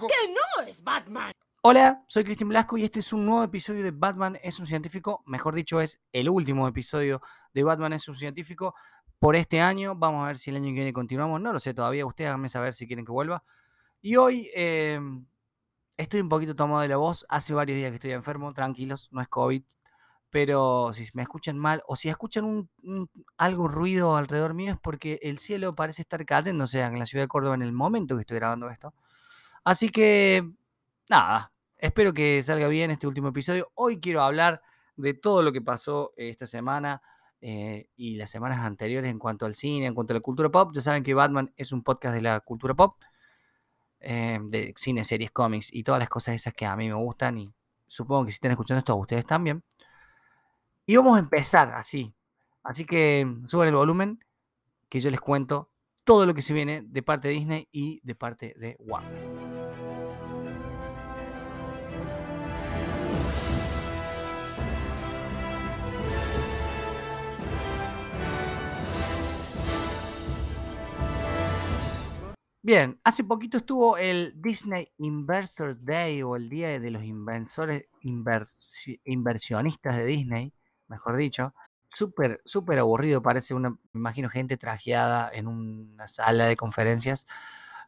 científico. 0.00 0.08
¡Que 0.08 0.32
no 0.62 0.66
es 0.68 0.82
Batman! 0.82 1.32
Hola, 1.62 2.02
soy 2.06 2.24
Cristian 2.24 2.48
Blasco 2.48 2.78
y 2.78 2.84
este 2.84 3.00
es 3.00 3.12
un 3.12 3.26
nuevo 3.26 3.42
episodio 3.42 3.82
de 3.84 3.90
Batman 3.90 4.38
es 4.42 4.58
un 4.58 4.66
científico. 4.66 5.22
Mejor 5.26 5.54
dicho, 5.54 5.80
es 5.80 6.00
el 6.12 6.28
último 6.30 6.66
episodio 6.66 7.20
de 7.52 7.62
Batman 7.62 7.92
es 7.92 8.08
un 8.08 8.14
científico 8.14 8.74
por 9.18 9.36
este 9.36 9.60
año. 9.60 9.94
Vamos 9.94 10.24
a 10.24 10.28
ver 10.28 10.38
si 10.38 10.48
el 10.50 10.56
año 10.56 10.66
que 10.66 10.72
viene 10.72 10.92
continuamos. 10.94 11.40
No 11.40 11.52
lo 11.52 11.60
sé 11.60 11.74
todavía. 11.74 12.06
Ustedes 12.06 12.28
háganme 12.28 12.48
saber 12.48 12.72
si 12.72 12.86
quieren 12.86 13.04
que 13.04 13.12
vuelva. 13.12 13.42
Y 14.00 14.16
hoy 14.16 14.48
eh, 14.54 14.98
estoy 15.98 16.20
un 16.22 16.30
poquito 16.30 16.56
tomado 16.56 16.80
de 16.80 16.88
la 16.88 16.96
voz. 16.96 17.26
Hace 17.28 17.52
varios 17.52 17.76
días 17.76 17.90
que 17.90 17.96
estoy 17.96 18.12
enfermo. 18.12 18.52
Tranquilos, 18.54 19.08
no 19.12 19.20
es 19.20 19.28
COVID. 19.28 19.62
Pero 20.30 20.92
si 20.94 21.06
me 21.12 21.22
escuchan 21.22 21.58
mal 21.58 21.82
o 21.86 21.96
si 21.96 22.08
escuchan 22.08 22.44
un, 22.44 22.70
un- 22.84 23.10
algo 23.36 23.68
ruido 23.68 24.16
alrededor 24.16 24.54
mío 24.54 24.72
es 24.72 24.78
porque 24.80 25.18
el 25.22 25.38
cielo 25.40 25.74
parece 25.74 26.02
estar 26.02 26.24
cayendo, 26.24 26.64
o 26.64 26.66
sea, 26.68 26.86
en 26.86 26.98
la 27.00 27.04
ciudad 27.04 27.24
de 27.24 27.28
Córdoba 27.28 27.56
en 27.56 27.62
el 27.62 27.72
momento 27.72 28.14
que 28.14 28.20
estoy 28.20 28.36
grabando 28.36 28.70
esto. 28.70 28.94
Así 29.64 29.90
que, 29.90 30.48
nada, 31.08 31.52
espero 31.76 32.14
que 32.14 32.42
salga 32.42 32.68
bien 32.68 32.90
este 32.90 33.06
último 33.06 33.28
episodio. 33.28 33.70
Hoy 33.74 34.00
quiero 34.00 34.22
hablar 34.22 34.62
de 34.96 35.14
todo 35.14 35.42
lo 35.42 35.52
que 35.52 35.60
pasó 35.60 36.12
esta 36.16 36.46
semana 36.46 37.02
eh, 37.40 37.88
y 37.96 38.16
las 38.16 38.30
semanas 38.30 38.60
anteriores 38.60 39.10
en 39.10 39.18
cuanto 39.18 39.46
al 39.46 39.54
cine, 39.54 39.86
en 39.86 39.94
cuanto 39.94 40.12
a 40.12 40.16
la 40.16 40.20
cultura 40.20 40.50
pop. 40.50 40.70
Ya 40.74 40.80
saben 40.80 41.02
que 41.02 41.14
Batman 41.14 41.52
es 41.56 41.72
un 41.72 41.82
podcast 41.82 42.14
de 42.14 42.22
la 42.22 42.40
cultura 42.40 42.74
pop, 42.74 42.96
eh, 44.00 44.38
de 44.48 44.72
cine, 44.76 45.04
series, 45.04 45.30
cómics 45.30 45.68
y 45.72 45.82
todas 45.82 45.98
las 45.98 46.08
cosas 46.08 46.34
esas 46.34 46.54
que 46.54 46.66
a 46.66 46.74
mí 46.76 46.88
me 46.88 46.94
gustan 46.94 47.38
y 47.38 47.52
supongo 47.86 48.26
que 48.26 48.32
si 48.32 48.36
están 48.36 48.52
escuchando 48.52 48.78
esto 48.78 48.92
a 48.92 48.96
ustedes 48.96 49.26
también. 49.26 49.62
Y 50.86 50.96
vamos 50.96 51.16
a 51.16 51.20
empezar 51.20 51.72
así. 51.74 52.14
Así 52.62 52.84
que 52.84 53.26
suban 53.44 53.68
el 53.68 53.74
volumen 53.74 54.18
que 54.88 55.00
yo 55.00 55.10
les 55.10 55.20
cuento 55.20 55.70
todo 56.04 56.26
lo 56.26 56.34
que 56.34 56.42
se 56.42 56.52
viene 56.52 56.82
de 56.82 57.02
parte 57.02 57.28
de 57.28 57.34
Disney 57.34 57.68
y 57.70 58.00
de 58.02 58.14
parte 58.14 58.54
de 58.58 58.76
Warner. 58.80 59.39
Bien, 72.62 73.00
hace 73.04 73.24
poquito 73.24 73.56
estuvo 73.56 73.96
el 73.96 74.34
Disney 74.36 74.88
Investors 74.98 75.82
Day 75.84 76.22
o 76.22 76.36
el 76.36 76.50
Día 76.50 76.78
de 76.78 76.90
los 76.90 77.02
Inversores, 77.04 77.86
Inversi- 78.02 79.00
Inversionistas 79.04 79.96
de 79.96 80.04
Disney, 80.04 80.52
mejor 80.88 81.16
dicho. 81.16 81.54
Súper, 81.88 82.40
súper 82.44 82.78
aburrido, 82.78 83.22
parece 83.22 83.54
una, 83.54 83.70
me 83.70 83.78
imagino 83.94 84.28
gente 84.28 84.56
trajeada 84.58 85.30
en 85.32 85.46
una 85.48 86.06
sala 86.06 86.44
de 86.46 86.56
conferencias. 86.56 87.26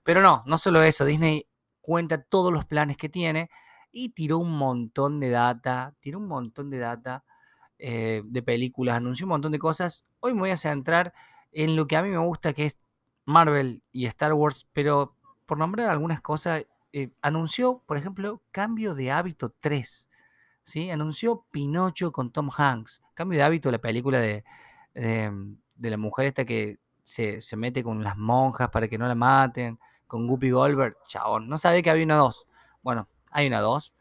Pero 0.04 0.22
no, 0.22 0.42
no 0.46 0.56
solo 0.58 0.82
eso, 0.82 1.04
Disney 1.04 1.46
cuenta 1.80 2.22
todos 2.22 2.52
los 2.52 2.64
planes 2.64 2.96
que 2.96 3.08
tiene 3.10 3.50
y 3.92 4.10
tiró 4.10 4.38
un 4.38 4.56
montón 4.56 5.20
de 5.20 5.30
data, 5.30 5.94
tiró 6.00 6.18
un 6.18 6.28
montón 6.28 6.70
de 6.70 6.78
data 6.78 7.24
eh, 7.78 8.22
de 8.24 8.42
películas, 8.42 8.96
anunció 8.96 9.26
un 9.26 9.30
montón 9.30 9.52
de 9.52 9.58
cosas. 9.58 10.04
Hoy 10.20 10.34
me 10.34 10.40
voy 10.40 10.50
a 10.50 10.56
centrar 10.56 11.12
en 11.52 11.76
lo 11.76 11.86
que 11.86 11.96
a 11.96 12.02
mí 12.02 12.08
me 12.10 12.18
gusta, 12.18 12.52
que 12.52 12.66
es 12.66 12.76
Marvel 13.24 13.82
y 13.92 14.06
Star 14.06 14.32
Wars, 14.32 14.68
pero 14.72 15.16
por 15.46 15.58
nombrar 15.58 15.88
algunas 15.88 16.20
cosas, 16.20 16.66
eh, 16.92 17.10
anunció, 17.22 17.82
por 17.86 17.96
ejemplo, 17.96 18.42
Cambio 18.50 18.94
de 18.94 19.10
Hábito 19.10 19.54
3, 19.60 20.08
¿sí? 20.62 20.90
Anunció 20.90 21.46
Pinocho 21.50 22.12
con 22.12 22.30
Tom 22.32 22.50
Hanks, 22.56 23.02
Cambio 23.14 23.38
de 23.38 23.44
Hábito, 23.44 23.70
la 23.70 23.78
película 23.78 24.20
de, 24.20 24.44
de, 24.94 25.32
de 25.74 25.90
la 25.90 25.96
mujer 25.96 26.26
esta 26.26 26.44
que 26.44 26.78
se, 27.02 27.40
se 27.40 27.56
mete 27.56 27.82
con 27.82 28.02
las 28.02 28.16
monjas 28.16 28.70
para 28.70 28.88
que 28.88 28.98
no 28.98 29.06
la 29.06 29.14
maten, 29.14 29.78
con 30.06 30.26
Guppy 30.26 30.50
Goldberg, 30.50 30.96
chabón, 31.08 31.48
no 31.48 31.56
sabía 31.58 31.82
que 31.82 31.90
había 31.90 32.04
una 32.04 32.16
2. 32.16 32.46
Bueno, 32.82 33.08
hay 33.30 33.46
una 33.46 33.60
2 33.60 33.94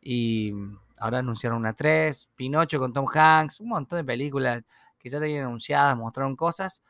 y 0.00 0.52
ahora 0.98 1.18
anunciaron 1.18 1.58
una 1.58 1.72
3, 1.72 2.28
Pinocho 2.36 2.78
con 2.78 2.92
Tom 2.92 3.06
Hanks, 3.12 3.60
un 3.60 3.68
montón 3.70 3.98
de 3.98 4.04
películas 4.04 4.62
que 4.98 5.08
ya 5.08 5.18
tenían 5.20 5.46
anunciadas, 5.46 5.96
mostraron 5.96 6.36
cosas. 6.36 6.82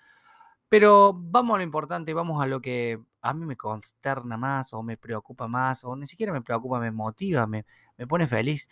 Pero 0.68 1.12
vamos 1.14 1.54
a 1.54 1.58
lo 1.58 1.62
importante, 1.64 2.12
vamos 2.14 2.42
a 2.42 2.46
lo 2.46 2.60
que 2.60 3.00
a 3.22 3.34
mí 3.34 3.46
me 3.46 3.56
consterna 3.56 4.36
más 4.36 4.72
o 4.74 4.82
me 4.82 4.96
preocupa 4.96 5.46
más 5.48 5.84
o 5.84 5.94
ni 5.96 6.06
siquiera 6.06 6.32
me 6.32 6.42
preocupa, 6.42 6.80
me 6.80 6.90
motiva, 6.90 7.46
me, 7.46 7.64
me 7.96 8.06
pone 8.06 8.26
feliz. 8.26 8.68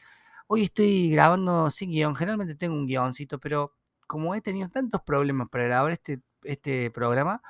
Hoy 0.48 0.64
estoy 0.64 1.10
grabando 1.10 1.70
sin 1.70 1.90
guion, 1.90 2.14
generalmente 2.16 2.54
tengo 2.56 2.74
un 2.74 2.86
guioncito, 2.86 3.38
pero 3.38 3.72
como 4.06 4.34
he 4.34 4.40
tenido 4.40 4.68
tantos 4.68 5.02
problemas 5.02 5.48
para 5.48 5.64
grabar 5.64 5.92
este, 5.92 6.20
este 6.42 6.90
programa, 6.90 7.40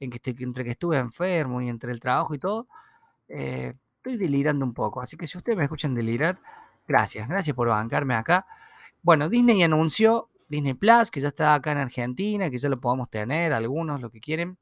en 0.00 0.10
que 0.10 0.16
estoy- 0.18 0.36
entre 0.44 0.64
que 0.64 0.70
estuve 0.72 0.98
enfermo 0.98 1.60
y 1.62 1.68
entre 1.68 1.90
el 1.92 2.00
trabajo 2.00 2.34
y 2.34 2.38
todo, 2.38 2.68
eh, 3.28 3.74
estoy 3.96 4.16
delirando 4.18 4.64
un 4.64 4.74
poco. 4.74 5.00
Así 5.00 5.16
que 5.16 5.26
si 5.26 5.38
ustedes 5.38 5.56
me 5.58 5.64
escuchan 5.64 5.94
delirar, 5.94 6.38
gracias, 6.86 7.28
gracias 7.28 7.56
por 7.56 7.68
bancarme 7.68 8.14
acá. 8.14 8.46
Bueno, 9.02 9.28
Disney 9.28 9.62
anunció 9.62 10.30
Disney 10.54 10.74
Plus, 10.74 11.10
que 11.10 11.20
ya 11.20 11.28
está 11.28 11.54
acá 11.54 11.72
en 11.72 11.78
Argentina, 11.78 12.48
que 12.48 12.58
ya 12.58 12.68
lo 12.68 12.80
podemos 12.80 13.10
tener, 13.10 13.52
algunos, 13.52 14.00
lo 14.00 14.10
que 14.10 14.20
quieren. 14.20 14.58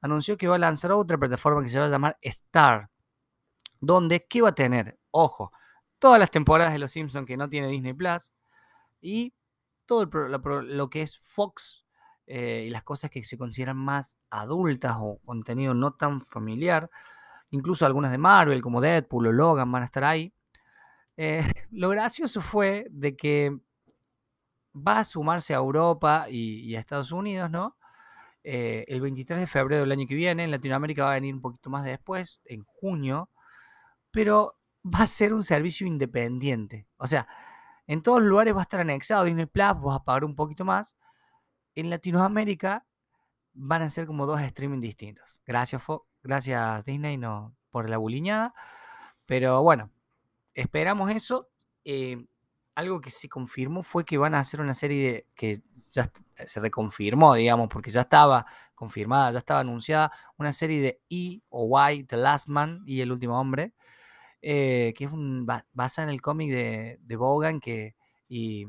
Anunció 0.00 0.36
que 0.36 0.48
va 0.48 0.56
a 0.56 0.58
lanzar 0.58 0.92
otra 0.92 1.16
plataforma 1.16 1.62
que 1.62 1.68
se 1.68 1.78
va 1.78 1.86
a 1.86 1.88
llamar 1.88 2.18
Star, 2.22 2.90
donde, 3.80 4.26
¿qué 4.26 4.42
va 4.42 4.50
a 4.50 4.54
tener? 4.54 4.98
Ojo, 5.10 5.52
todas 5.98 6.18
las 6.18 6.30
temporadas 6.30 6.72
de 6.72 6.78
Los 6.80 6.90
Simpsons 6.90 7.26
que 7.26 7.36
no 7.36 7.48
tiene 7.48 7.68
Disney 7.68 7.92
Plus 7.92 8.32
y 9.00 9.32
todo 9.86 10.06
lo 10.06 10.90
que 10.90 11.02
es 11.02 11.18
Fox 11.20 11.86
eh, 12.26 12.64
y 12.66 12.70
las 12.70 12.82
cosas 12.82 13.10
que 13.10 13.24
se 13.24 13.38
consideran 13.38 13.76
más 13.76 14.18
adultas 14.30 14.96
o 15.00 15.18
contenido 15.24 15.72
no 15.72 15.94
tan 15.94 16.20
familiar, 16.20 16.90
incluso 17.50 17.86
algunas 17.86 18.10
de 18.10 18.18
Marvel 18.18 18.60
como 18.60 18.80
Deadpool 18.80 19.28
o 19.28 19.32
Logan 19.32 19.70
van 19.70 19.82
a 19.82 19.86
estar 19.86 20.04
ahí. 20.04 20.32
Eh, 21.16 21.42
lo 21.70 21.88
gracioso 21.90 22.40
fue 22.40 22.86
de 22.90 23.16
que 23.16 23.56
va 24.86 25.00
a 25.00 25.04
sumarse 25.04 25.54
a 25.54 25.58
Europa 25.58 26.26
y, 26.28 26.74
a 26.74 26.80
Estados 26.80 27.12
Unidos, 27.12 27.50
¿no? 27.50 27.76
Eh, 28.44 28.84
el 28.88 29.00
23 29.00 29.40
de 29.40 29.46
febrero 29.46 29.82
del 29.82 29.92
año 29.92 30.06
que 30.06 30.14
viene, 30.14 30.44
en 30.44 30.50
Latinoamérica 30.50 31.04
va 31.04 31.12
a 31.12 31.14
venir 31.14 31.34
un 31.34 31.40
poquito 31.40 31.70
más 31.70 31.84
después, 31.84 32.40
en 32.44 32.64
junio, 32.64 33.30
pero 34.10 34.58
va 34.84 35.00
a 35.00 35.06
ser 35.06 35.34
un 35.34 35.42
servicio 35.42 35.86
independiente. 35.86 36.86
O 36.96 37.06
sea, 37.06 37.26
en 37.86 38.02
todos 38.02 38.20
los 38.20 38.28
lugares 38.28 38.54
va 38.54 38.60
a 38.60 38.62
estar 38.62 38.80
anexado 38.80 39.24
Disney 39.24 39.46
Plus, 39.46 39.80
vas 39.80 39.96
a 39.96 40.04
pagar 40.04 40.24
un 40.24 40.34
poquito 40.34 40.64
más. 40.64 40.98
En 41.74 41.90
Latinoamérica 41.90 42.86
van 43.54 43.82
a 43.82 43.90
ser 43.90 44.06
como 44.06 44.26
dos 44.26 44.40
streaming 44.40 44.80
distintos. 44.80 45.40
Gracias, 45.46 45.82
gracias 46.22 46.84
Disney 46.84 47.16
no, 47.16 47.56
por 47.70 47.88
la 47.90 47.96
buliñada. 47.96 48.54
Pero 49.26 49.62
bueno, 49.62 49.90
esperamos 50.54 51.10
eso. 51.10 51.48
Eh, 51.84 52.26
algo 52.78 53.00
que 53.00 53.10
se 53.10 53.28
confirmó 53.28 53.82
fue 53.82 54.04
que 54.04 54.18
van 54.18 54.34
a 54.34 54.40
hacer 54.40 54.60
una 54.60 54.74
serie 54.74 55.12
de, 55.12 55.26
que 55.34 55.60
ya 55.90 56.02
est- 56.02 56.18
se 56.46 56.60
reconfirmó, 56.60 57.34
digamos, 57.34 57.68
porque 57.68 57.90
ya 57.90 58.02
estaba 58.02 58.46
confirmada, 58.74 59.32
ya 59.32 59.38
estaba 59.38 59.60
anunciada, 59.60 60.12
una 60.38 60.52
serie 60.52 60.80
de 60.82 61.00
E 61.10 61.40
o 61.50 61.68
Y, 61.90 62.04
The 62.04 62.16
Last 62.18 62.48
Man 62.48 62.82
y 62.86 63.00
El 63.00 63.12
Último 63.12 63.40
Hombre, 63.40 63.74
eh, 64.42 64.94
que 64.96 65.04
es 65.06 65.12
un, 65.12 65.46
ba- 65.46 65.66
basada 65.72 66.08
en 66.08 66.14
el 66.14 66.22
cómic 66.22 66.50
de, 66.52 66.98
de 67.02 67.16
Bogan 67.16 67.60
que, 67.60 67.96
y 68.28 68.66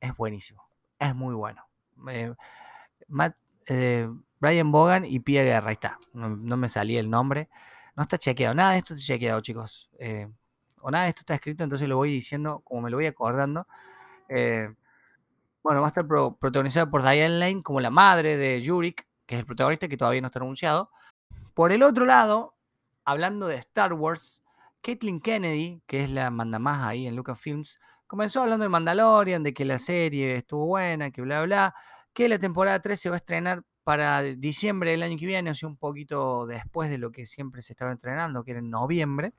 es 0.00 0.16
buenísimo, 0.16 0.64
es 0.98 1.14
muy 1.14 1.34
bueno. 1.34 1.64
Eh, 2.10 2.34
Matt- 3.08 3.36
eh, 3.68 4.08
Brian 4.40 4.72
Bogan 4.72 5.04
y 5.04 5.20
Pia 5.20 5.44
Guerra, 5.44 5.68
ahí 5.70 5.74
está, 5.74 5.98
no, 6.14 6.30
no 6.30 6.56
me 6.56 6.68
salía 6.68 7.00
el 7.00 7.10
nombre, 7.10 7.48
no 7.96 8.02
está 8.04 8.18
chequeado, 8.18 8.54
nada 8.54 8.72
de 8.72 8.78
esto 8.78 8.94
está 8.94 9.06
chequeado, 9.06 9.40
chicos. 9.42 9.90
eh, 9.98 10.28
o 10.82 10.90
nada 10.90 11.04
de 11.04 11.10
esto 11.10 11.20
está 11.20 11.34
escrito, 11.34 11.64
entonces 11.64 11.88
lo 11.88 11.96
voy 11.96 12.12
diciendo 12.12 12.60
como 12.64 12.82
me 12.82 12.90
lo 12.90 12.96
voy 12.96 13.06
acordando. 13.06 13.66
Eh, 14.28 14.68
bueno, 15.62 15.80
va 15.80 15.86
a 15.86 15.88
estar 15.88 16.06
pro- 16.06 16.36
protagonizada 16.36 16.90
por 16.90 17.02
Diane 17.02 17.38
Lane 17.38 17.62
como 17.62 17.80
la 17.80 17.90
madre 17.90 18.36
de 18.36 18.60
Yurik, 18.60 19.06
que 19.26 19.34
es 19.34 19.40
el 19.40 19.46
protagonista 19.46 19.88
que 19.88 19.96
todavía 19.96 20.20
no 20.20 20.26
está 20.28 20.38
anunciado. 20.38 20.90
Por 21.54 21.72
el 21.72 21.82
otro 21.82 22.06
lado, 22.06 22.54
hablando 23.04 23.46
de 23.46 23.56
Star 23.56 23.92
Wars, 23.92 24.42
Caitlin 24.82 25.20
Kennedy, 25.20 25.82
que 25.86 26.04
es 26.04 26.10
la 26.10 26.30
mandamás 26.30 26.84
ahí 26.86 27.06
en 27.06 27.14
Lucasfilms, 27.16 27.78
comenzó 28.06 28.42
hablando 28.42 28.62
de 28.62 28.68
Mandalorian, 28.70 29.42
de 29.42 29.52
que 29.52 29.64
la 29.64 29.78
serie 29.78 30.36
estuvo 30.36 30.66
buena, 30.66 31.10
que 31.10 31.20
bla, 31.22 31.42
bla, 31.42 31.74
que 32.12 32.28
la 32.28 32.38
temporada 32.38 32.80
3 32.80 32.98
se 32.98 33.08
va 33.10 33.16
a 33.16 33.18
estrenar 33.18 33.62
para 33.84 34.22
diciembre 34.22 34.92
del 34.92 35.02
año 35.02 35.16
que 35.18 35.26
viene, 35.26 35.50
o 35.50 35.54
sea, 35.54 35.68
un 35.68 35.76
poquito 35.76 36.46
después 36.46 36.90
de 36.90 36.98
lo 36.98 37.12
que 37.12 37.26
siempre 37.26 37.60
se 37.62 37.72
estaba 37.72 37.92
estrenando, 37.92 38.42
que 38.44 38.52
era 38.52 38.60
en 38.60 38.70
noviembre. 38.70 39.32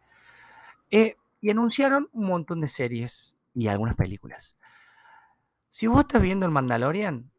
Eh, 0.90 1.16
y 1.42 1.50
anunciaron 1.50 2.08
un 2.14 2.28
montón 2.28 2.62
de 2.62 2.68
series 2.68 3.36
y 3.54 3.68
algunas 3.68 3.96
películas. 3.96 4.58
Si 5.70 5.88
vos 5.88 6.02
estás 6.02 6.22
viendo 6.22 6.46
el 6.46 6.52
Mandalorian 6.52 7.32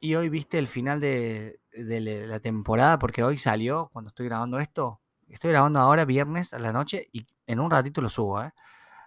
y 0.00 0.14
hoy 0.16 0.28
viste 0.28 0.58
el 0.58 0.66
final 0.66 1.00
de, 1.00 1.60
de 1.72 2.00
la 2.26 2.40
temporada, 2.40 2.98
porque 2.98 3.22
hoy 3.22 3.38
salió, 3.38 3.88
cuando 3.92 4.08
estoy 4.08 4.26
grabando 4.26 4.58
esto, 4.58 5.00
estoy 5.28 5.52
grabando 5.52 5.78
ahora 5.78 6.04
viernes 6.04 6.52
a 6.52 6.58
la 6.58 6.72
noche 6.72 7.08
y 7.12 7.26
en 7.46 7.60
un 7.60 7.70
ratito 7.70 8.00
lo 8.00 8.08
subo, 8.08 8.42
¿eh? 8.42 8.52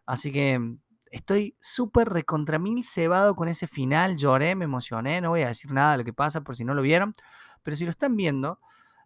Así 0.06 0.32
que 0.32 0.58
mm, 0.58 0.80
estoy 1.12 1.56
súper 1.60 2.10
recontra 2.10 2.60
mil 2.60 2.84
cebado 2.84 3.36
con 3.36 3.48
ese 3.48 3.68
final, 3.68 4.18
lloré, 4.18 4.56
me 4.56 4.66
emocioné, 4.66 5.22
no 5.22 5.30
voy 5.30 5.42
a 5.42 5.48
decir 5.48 5.72
nada 5.72 5.94
de 5.94 6.00
lo 6.00 6.04
que 6.04 6.14
pasa 6.14 6.42
por 6.42 6.56
si 6.56 6.64
no 6.64 6.74
lo 6.74 6.82
vieron, 6.82 7.14
pero 7.62 7.78
si 7.78 7.84
lo 7.84 7.90
están 7.90 8.16
viendo, 8.16 8.60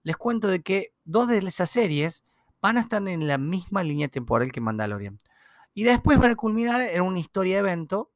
les 0.03 0.17
cuento 0.17 0.47
de 0.47 0.61
que 0.61 0.93
dos 1.05 1.27
de 1.27 1.39
esas 1.39 1.69
series 1.69 2.23
van 2.67 2.77
a 2.77 2.81
estar 2.81 3.07
en 3.07 3.25
la 3.25 3.37
misma 3.37 3.81
línea 3.81 4.09
temporal 4.09 4.51
que 4.51 4.59
Mandalorian. 4.59 5.19
Y 5.73 5.85
después 5.85 6.19
van 6.19 6.31
a 6.31 6.35
culminar 6.35 6.81
en 6.81 7.01
una 7.01 7.19
historia 7.19 7.59
evento, 7.59 8.11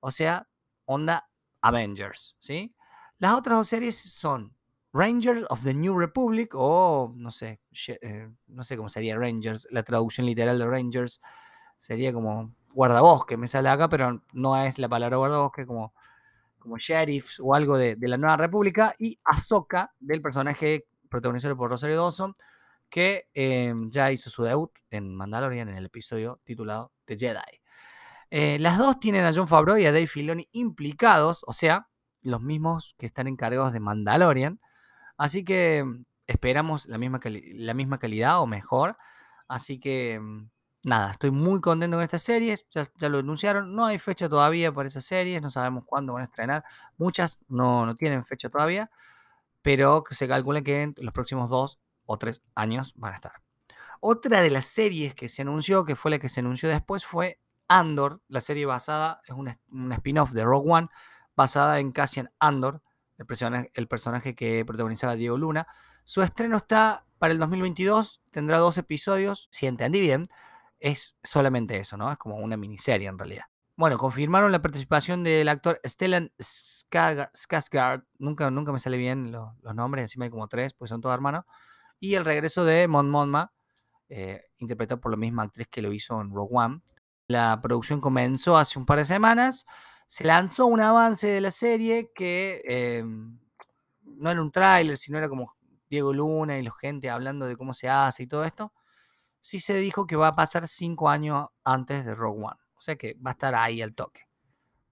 o 0.00 0.10
sea, 0.10 0.48
onda 0.86 1.30
Avengers, 1.60 2.34
¿sí? 2.40 2.74
Las 3.18 3.34
otras 3.34 3.58
dos 3.58 3.68
series 3.68 3.96
son 3.96 4.56
Rangers 4.92 5.44
of 5.50 5.62
the 5.62 5.72
New 5.72 5.96
Republic 5.96 6.52
o 6.54 7.12
no 7.14 7.30
sé, 7.30 7.60
eh, 7.86 8.28
no 8.48 8.64
sé 8.64 8.76
cómo 8.76 8.88
sería 8.88 9.16
Rangers, 9.16 9.68
la 9.70 9.84
traducción 9.84 10.26
literal 10.26 10.58
de 10.58 10.66
Rangers 10.66 11.20
sería 11.78 12.12
como 12.12 12.52
guardabosque, 12.74 13.36
me 13.36 13.46
sale 13.46 13.68
acá, 13.68 13.88
pero 13.88 14.24
no 14.32 14.60
es 14.60 14.80
la 14.80 14.88
palabra 14.88 15.16
guardabosque, 15.16 15.64
como, 15.64 15.94
como 16.58 16.76
sheriffs 16.76 17.38
o 17.40 17.54
algo 17.54 17.78
de, 17.78 17.96
la 18.00 18.16
Nueva 18.16 18.36
República, 18.36 18.96
y 18.98 19.20
Ahsoka, 19.24 19.94
del 20.00 20.20
personaje 20.20 20.86
protagonizado 21.08 21.56
por 21.56 21.70
Rosario 21.70 21.96
Dawson, 21.96 22.34
que 22.90 23.28
em, 23.34 23.90
ya 23.90 24.12
hizo 24.12 24.28
su 24.30 24.42
debut 24.42 24.72
en 24.90 25.14
Mandalorian 25.14 25.68
en 25.68 25.76
el 25.76 25.86
episodio 25.86 26.40
titulado 26.44 26.92
The 27.06 27.16
Jedi. 27.16 27.60
Eh, 28.30 28.58
las 28.60 28.78
dos 28.78 29.00
tienen 29.00 29.24
a 29.24 29.32
John 29.34 29.48
Favreau 29.48 29.78
y 29.78 29.86
a 29.86 29.92
Dave 29.92 30.06
Filoni 30.06 30.48
implicados, 30.52 31.42
o 31.46 31.52
sea, 31.52 31.88
los 32.22 32.40
mismos 32.40 32.94
que 32.98 33.06
están 33.06 33.26
encargados 33.26 33.72
de 33.72 33.80
Mandalorian. 33.80 34.60
Así 35.16 35.44
que 35.44 35.84
mm, 35.84 36.04
esperamos 36.26 36.86
la 36.86 36.98
misma, 36.98 37.20
la 37.24 37.74
misma 37.74 37.98
calidad 37.98 38.40
o 38.40 38.46
mejor. 38.46 38.96
Así 39.48 39.80
que 39.80 40.20
mm, 40.20 40.50
nada, 40.84 41.12
estoy 41.12 41.30
muy 41.30 41.60
contento 41.60 41.96
con 41.96 42.04
esta 42.04 42.18
serie. 42.18 42.58
Ya, 42.70 43.08
lo 43.08 43.18
anunciaron. 43.18 43.74
No 43.74 43.86
hay 43.86 43.98
fecha 43.98 44.28
todavía 44.28 44.72
para 44.72 44.88
esas 44.88 45.04
series. 45.04 45.42
No 45.42 45.50
sabemos 45.50 45.84
cuándo 45.86 46.14
van 46.14 46.22
a 46.22 46.24
estrenar. 46.24 46.64
Muchas 46.98 47.38
no, 47.48 47.86
no 47.86 47.94
tienen 47.94 48.24
fecha 48.24 48.48
todavía. 48.50 48.90
Pero 49.62 50.04
se 50.10 50.28
calcula 50.28 50.62
que 50.62 50.82
en 50.82 50.94
los 50.98 51.12
próximos 51.12 51.50
dos 51.50 51.80
o 52.10 52.18
tres 52.18 52.42
años 52.56 52.92
van 52.96 53.12
a 53.12 53.14
estar. 53.14 53.32
Otra 54.00 54.40
de 54.40 54.50
las 54.50 54.66
series 54.66 55.14
que 55.14 55.28
se 55.28 55.42
anunció, 55.42 55.84
que 55.84 55.94
fue 55.94 56.10
la 56.10 56.18
que 56.18 56.28
se 56.28 56.40
anunció 56.40 56.68
después, 56.68 57.04
fue 57.04 57.38
Andor, 57.68 58.20
la 58.26 58.40
serie 58.40 58.66
basada, 58.66 59.20
es 59.24 59.30
un, 59.30 59.48
spin-off 59.92 60.32
de 60.32 60.42
Rogue 60.42 60.72
One, 60.72 60.88
basada 61.36 61.78
en 61.78 61.92
Cassian 61.92 62.28
Andor, 62.40 62.82
el 63.16 63.86
personaje, 63.86 64.34
que 64.34 64.64
protagonizaba 64.64 65.14
Diego 65.14 65.38
Luna. 65.38 65.68
Su 66.02 66.22
estreno 66.22 66.56
está 66.56 67.06
para 67.18 67.32
el 67.32 67.38
2022, 67.38 68.22
tendrá 68.32 68.58
dos 68.58 68.76
episodios, 68.76 69.46
si 69.52 69.66
entendí 69.66 70.00
bien, 70.00 70.26
es 70.80 71.14
solamente 71.22 71.76
eso, 71.76 71.96
¿no? 71.96 72.10
Es 72.10 72.18
como 72.18 72.36
una 72.36 72.56
miniserie 72.56 73.06
en 73.06 73.18
realidad. 73.18 73.44
Bueno, 73.76 73.98
confirmaron 73.98 74.50
la 74.50 74.60
participación 74.60 75.22
del 75.22 75.48
actor 75.48 75.80
Stellan 75.86 76.32
Skarsgård, 76.38 78.04
nunca, 78.18 78.50
nunca 78.50 78.72
me 78.72 78.80
sale 78.80 78.96
bien 78.96 79.30
los, 79.30 79.52
nombres, 79.74 80.02
encima 80.02 80.24
hay 80.24 80.30
como 80.30 80.48
tres, 80.48 80.74
pues 80.74 80.88
son 80.88 81.00
todos 81.00 81.14
hermanos, 81.14 81.44
y 82.00 82.14
el 82.14 82.24
regreso 82.24 82.64
de 82.64 82.88
Mon 82.88 83.08
Monma, 83.08 83.52
eh, 84.08 84.42
interpretado 84.58 85.00
por 85.00 85.12
la 85.12 85.16
misma 85.16 85.44
actriz 85.44 85.68
que 85.68 85.82
lo 85.82 85.92
hizo 85.92 86.20
en 86.20 86.34
Rogue 86.34 86.56
One. 86.56 86.80
La 87.28 87.60
producción 87.62 88.00
comenzó 88.00 88.56
hace 88.56 88.78
un 88.78 88.86
par 88.86 88.98
de 88.98 89.04
semanas, 89.04 89.66
se 90.06 90.24
lanzó 90.24 90.66
un 90.66 90.82
avance 90.82 91.28
de 91.28 91.40
la 91.40 91.52
serie 91.52 92.10
que 92.12 92.62
em, 92.64 93.38
no 94.02 94.30
era 94.30 94.42
un 94.42 94.50
tráiler, 94.50 94.96
sino 94.96 95.18
era 95.18 95.28
como 95.28 95.54
Diego 95.88 96.12
Luna 96.12 96.58
y 96.58 96.64
la 96.64 96.72
gente 96.80 97.08
hablando 97.08 97.46
de 97.46 97.56
cómo 97.56 97.72
se 97.74 97.88
hace 97.88 98.24
y 98.24 98.26
todo 98.26 98.44
esto 98.44 98.72
sí 99.40 99.58
se 99.58 99.74
dijo 99.76 100.06
que 100.06 100.16
va 100.16 100.28
a 100.28 100.32
pasar 100.32 100.68
cinco 100.68 101.08
años 101.08 101.48
antes 101.64 102.04
de 102.04 102.14
Rogue 102.14 102.44
One. 102.44 102.60
O 102.76 102.80
sea 102.80 102.96
que 102.96 103.14
va 103.14 103.30
a 103.30 103.32
estar 103.32 103.54
ahí 103.54 103.82
al 103.82 103.94
toque. 103.94 104.22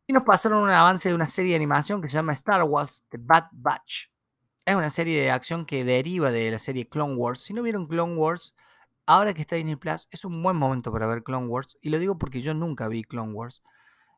Y 0.07 0.13
nos 0.13 0.23
pasaron 0.23 0.63
un 0.63 0.71
avance 0.71 1.09
de 1.09 1.15
una 1.15 1.29
serie 1.29 1.51
de 1.51 1.57
animación 1.57 2.01
que 2.01 2.09
se 2.09 2.15
llama 2.15 2.33
Star 2.33 2.63
Wars 2.63 3.05
The 3.09 3.19
Bad 3.21 3.49
Batch. 3.53 4.09
Es 4.69 4.77
una 4.77 4.91
serie 4.91 5.23
de 5.23 5.31
acción 5.31 5.65
que 5.65 5.83
deriva 5.83 6.31
de 6.31 6.51
la 6.51 6.59
serie 6.59 6.87
Clone 6.91 7.15
Wars. 7.15 7.41
Si 7.41 7.55
no 7.55 7.63
vieron 7.63 7.87
Clone 7.87 8.17
Wars, 8.17 8.55
ahora 9.07 9.33
que 9.33 9.41
está 9.41 9.57
Disney 9.57 9.77
Plus, 9.77 10.07
es 10.11 10.27
un 10.27 10.43
buen 10.43 10.57
momento 10.57 10.93
para 10.93 11.07
ver 11.07 11.23
Clone 11.23 11.47
Wars. 11.47 11.79
Y 11.81 11.89
lo 11.89 11.99
digo 11.99 12.19
porque 12.19 12.43
yo 12.43 12.53
nunca 12.53 12.87
vi 12.87 13.03
Clone 13.03 13.33
Wars. 13.33 13.63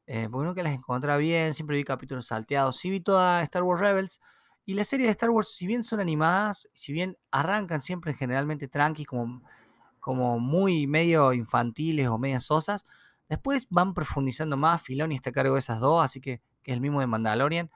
Eh, 0.06 0.28
porque 0.28 0.48
nunca 0.48 0.64
las 0.64 0.74
encontraba 0.74 1.18
bien, 1.18 1.54
siempre 1.54 1.76
vi 1.76 1.84
capítulos 1.84 2.26
salteados. 2.26 2.78
Sí 2.78 2.90
vi 2.90 2.98
toda 2.98 3.42
Star 3.42 3.62
Wars 3.62 3.80
Rebels. 3.80 4.20
Y 4.66 4.74
las 4.74 4.88
series 4.88 5.06
de 5.06 5.12
Star 5.12 5.30
Wars, 5.30 5.54
si 5.54 5.68
bien 5.68 5.84
son 5.84 6.00
animadas, 6.00 6.68
si 6.72 6.92
bien 6.92 7.16
arrancan 7.30 7.80
siempre 7.80 8.12
generalmente 8.12 8.66
tranqui, 8.66 9.04
como 9.04 10.40
muy 10.40 10.88
medio 10.88 11.32
infantiles 11.32 12.08
o 12.08 12.18
medias 12.18 12.42
sosas. 12.42 12.84
Después 13.28 13.68
van 13.70 13.94
profundizando 13.94 14.56
más. 14.56 14.82
Filoni 14.82 15.14
está 15.14 15.30
a 15.30 15.32
cargo 15.32 15.54
de 15.54 15.60
esas 15.60 15.78
dos, 15.78 16.04
así 16.04 16.20
que, 16.20 16.42
que 16.64 16.72
es 16.72 16.74
el 16.74 16.80
mismo 16.80 16.98
de 16.98 17.06
Mandalorian. 17.06 17.70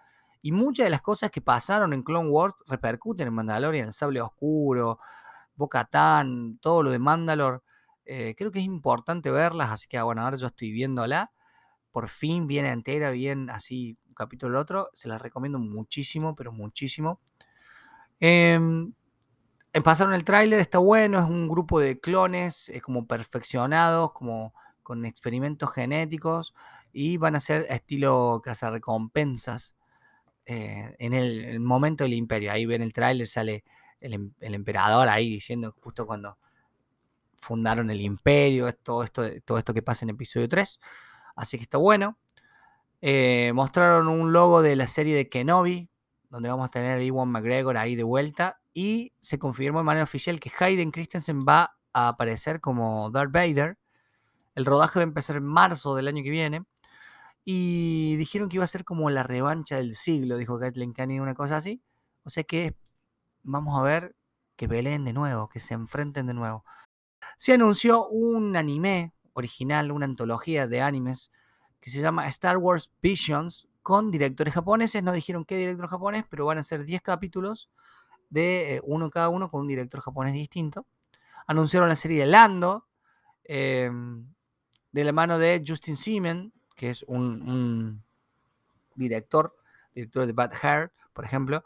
Y 0.44 0.52
muchas 0.52 0.85
de 0.85 0.91
las 0.91 1.00
cosas 1.00 1.31
que 1.31 1.41
pasaron 1.41 1.94
en 1.94 2.02
Clone 2.02 2.29
Wars 2.29 2.55
repercuten 2.67 3.29
en 3.29 3.32
Mandalorian, 3.32 3.87
el 3.87 3.93
sable 3.94 4.20
oscuro, 4.20 4.99
Bo-Katan, 5.56 6.58
todo 6.61 6.82
lo 6.82 6.91
de 6.91 6.99
Mandalore. 6.99 7.61
Eh, 8.05 8.35
creo 8.37 8.50
que 8.50 8.58
es 8.58 8.67
importante 8.67 9.31
verlas, 9.31 9.70
así 9.70 9.88
que 9.88 9.99
bueno, 10.02 10.20
ahora 10.20 10.37
yo 10.37 10.49
estoy 10.49 10.70
viéndola. 10.70 11.32
Por 11.93 12.08
fin 12.08 12.46
viene 12.46 12.73
entera, 12.73 13.11
bien 13.11 13.49
así, 13.49 13.96
un 14.06 14.12
capítulo 14.12 14.61
otro. 14.61 14.91
Se 14.93 15.08
las 15.08 15.23
recomiendo 15.23 15.58
muchísimo, 15.58 16.37
pero 16.37 16.52
muchísimo. 16.52 17.20
Eh, 18.20 18.61
pasaron 19.82 20.12
el 20.12 20.25
tráiler, 20.25 20.61
está 20.61 20.76
bueno, 20.76 21.20
es 21.20 21.25
un 21.25 21.49
grupo 21.49 21.81
de 21.81 22.00
clones, 22.00 22.69
es 22.69 22.82
como 22.82 23.06
perfeccionados, 23.06 24.12
como 24.12 24.52
con 24.82 25.06
experimentos 25.06 25.73
genéticos 25.73 26.55
y 26.93 27.17
van 27.17 27.35
a 27.35 27.41
ser 27.41 27.64
estilo 27.70 28.43
cazarrecompensas 28.44 29.75
eh, 30.46 30.94
en 30.99 31.14
el, 31.14 31.61
momento 31.61 32.05
del 32.05 32.14
imperio. 32.14 32.52
Ahí 32.52 32.67
ven 32.67 32.82
el 32.82 32.93
tráiler, 32.93 33.26
sale 33.26 33.64
em, 34.00 34.32
el, 34.41 34.55
emperador 34.55 35.08
ahí 35.08 35.31
diciendo 35.31 35.75
justo 35.81 36.06
cuando 36.06 36.38
fundaron 37.37 37.91
el 37.91 38.00
imperio, 38.00 38.73
todo 38.75 39.05
esto, 39.05 39.23
todo 39.44 39.58
esto 39.58 39.75
que 39.75 39.82
pasa 39.82 40.05
en 40.05 40.11
episodio 40.11 40.49
3. 40.49 40.81
Así 41.37 41.56
que 41.56 41.64
está 41.64 41.79
bueno. 41.79 42.19
Eh, 43.00 43.52
mostraron 43.55 44.08
un 44.08 44.32
logo 44.32 44.62
de 44.62 44.76
la 44.76 44.87
serie 44.87 45.14
de 45.14 45.29
Kenobi, 45.29 45.88
donde 46.31 46.49
vamos 46.49 46.67
a 46.67 46.70
tener 46.70 46.99
a 46.99 47.02
Iwan 47.02 47.29
McGregor 47.29 47.76
ahí 47.76 47.96
de 47.96 48.02
vuelta. 48.02 48.61
Y 48.73 49.12
se 49.20 49.38
confirmó 49.38 49.79
de 49.79 49.85
manera 49.85 50.05
oficial 50.05 50.41
que 50.41 50.50
Hayden 50.58 50.91
Christensen 50.91 51.41
va 51.41 51.76
a 51.93 52.08
aparecer 52.08 52.61
como 52.61 53.11
Darth 53.11 53.32
Vader. 53.32 53.79
El 54.55 54.64
rodaje 54.64 54.99
va 54.99 55.02
a 55.02 55.05
empezar 55.05 55.37
en 55.37 55.44
marzo 55.44 55.94
del 55.94 56.08
año 56.08 56.23
que 56.23 56.31
viene. 56.31 56.64
Y 57.44 58.17
dijeron 58.17 58.49
que 58.49 58.56
iba 58.56 58.64
a 58.64 58.69
ser 58.69 58.85
como 58.85 59.11
la 59.11 59.23
revancha 59.23 59.76
del 59.76 59.94
siglo, 59.94 60.37
dijo 60.37 60.58
Kathleen 60.58 60.94
Kennedy, 60.94 61.20
una 61.20 61.35
cosa 61.35 61.56
así. 61.56 61.82
O 62.25 62.31
sea 62.31 62.44
que 62.44 62.76
vamos 63.43 63.79
a 63.79 63.82
ver 63.82 64.17
que 64.56 64.69
peleen 64.69 65.05
de 65.05 65.13
nuevo, 65.13 65.48
que 65.48 65.60
se 65.60 65.74
enfrenten 65.74 66.27
de 66.27 66.34
nuevo. 66.34 66.65
Se 67.36 67.53
anunció 67.53 68.06
un 68.08 68.56
anime 68.56 69.13
original, 69.34 69.93
una 69.93 70.06
antología 70.06 70.67
de 70.67 70.81
animes 70.81 71.31
que 71.81 71.91
se 71.91 72.01
llama 72.01 72.27
Star 72.29 72.56
Wars 72.56 72.91
Visions, 73.03 73.69
con 73.84 74.10
directores 74.10 74.55
japoneses. 74.55 75.03
No 75.03 75.13
dijeron 75.13 75.44
qué 75.44 75.58
director 75.58 75.86
japonés, 75.89 76.24
pero 76.31 76.46
van 76.46 76.56
a 76.56 76.63
ser 76.63 76.86
10 76.86 77.03
capítulos 77.03 77.69
de 78.31 78.77
eh, 78.77 78.81
uno 78.82 79.10
cada 79.10 79.29
uno 79.29 79.51
con 79.51 79.60
un 79.60 79.69
director 79.69 80.01
japonés 80.01 80.32
distinto. 80.32 80.86
Anunciaron 81.46 81.91
la 81.91 81.94
serie 81.94 82.20
de 82.20 82.27
Lando, 82.27 82.86
em, 83.44 84.27
de 84.91 85.05
la 85.05 85.13
mano 85.13 85.39
de 85.39 85.63
Justin 85.67 85.96
Seaman, 85.98 86.54
que 86.74 86.90
es 86.90 87.04
un, 87.04 88.02
director, 88.94 89.56
director 89.94 90.26
de 90.26 90.32
Bad 90.32 90.52
Hair, 90.62 90.93
por 91.12 91.24
ejemplo. 91.24 91.64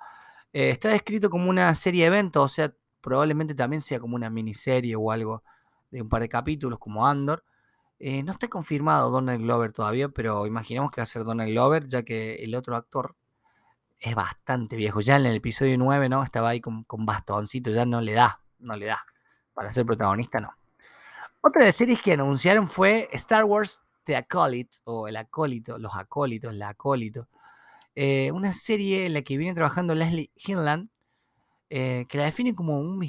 Eh, 0.53 0.71
está 0.71 0.89
descrito 0.89 1.31
como 1.31 1.51
una 1.51 1.75
serie 1.75 2.03
de 2.03 2.07
eventos, 2.09 2.43
o 2.43 2.49
sea, 2.49 2.73
probablemente 3.01 3.55
también 3.55 3.81
sea 3.81 4.01
como 4.01 4.17
una 4.17 4.31
miniserie 4.31 4.97
o 4.97 5.11
algo 5.11 5.43
de 5.91 6.03
un 6.03 6.09
par 6.09 6.23
de 6.23 6.29
capítulos, 6.29 6.79
como 6.79 7.07
Andor. 7.07 7.45
Eh, 7.99 8.23
no 8.23 8.33
está 8.33 8.49
confirmado 8.49 9.11
Donald 9.11 9.43
Glover 9.43 9.73
todavía, 9.73 10.09
pero 10.09 10.47
imaginemos 10.47 10.91
que 10.91 11.01
va 11.01 11.05
a 11.05 11.07
ser 11.07 11.25
Donald 11.25 11.51
Glover, 11.51 11.89
ya 11.89 12.03
que 12.05 12.37
el 12.37 12.55
otro 12.55 12.77
actor 12.77 13.17
es 13.99 14.15
bastante 14.15 14.77
viejo. 14.77 15.01
Ya 15.01 15.17
en 15.17 15.27
el 15.27 15.37
episodio 15.37 15.77
9, 15.77 16.09
¿no? 16.09 16.23
Estaba 16.23 16.51
ahí 16.51 16.61
con, 16.61 16.85
bastoncito, 16.89 17.71
ya 17.71 17.85
no 17.85 18.01
le 18.01 18.13
da, 18.13 18.41
no 18.61 18.77
le 18.77 18.87
da. 18.87 19.05
Para 19.53 19.73
ser 19.73 19.85
protagonista, 19.85 20.41
no. 20.41 20.53
Otra 21.41 21.63
de 21.63 21.69
las 21.69 21.77
series 21.77 22.01
que 22.03 22.13
anunciaron 22.13 22.69
fue 22.69 23.09
Star 23.13 23.45
Wars 23.45 23.83
The 24.09 24.17
Acolyte, 24.17 24.79
o 24.85 25.07
El 25.07 25.17
Acólito, 25.17 25.79
Los 25.79 25.95
Acólitos, 25.95 26.55
La 26.55 26.71
Acólito. 26.71 27.29
Eh, 27.95 28.33
una 28.33 28.55
serie 28.55 29.05
en 29.05 29.13
la 29.13 29.21
que 29.21 29.37
viene 29.37 29.55
trabajando 29.55 29.95
Leslie 29.95 30.33
Hinland, 30.35 30.89
eh, 31.69 32.07
que 32.09 32.17
la 32.17 32.25
define 32.25 32.55
como 32.55 32.81
una 32.81 33.07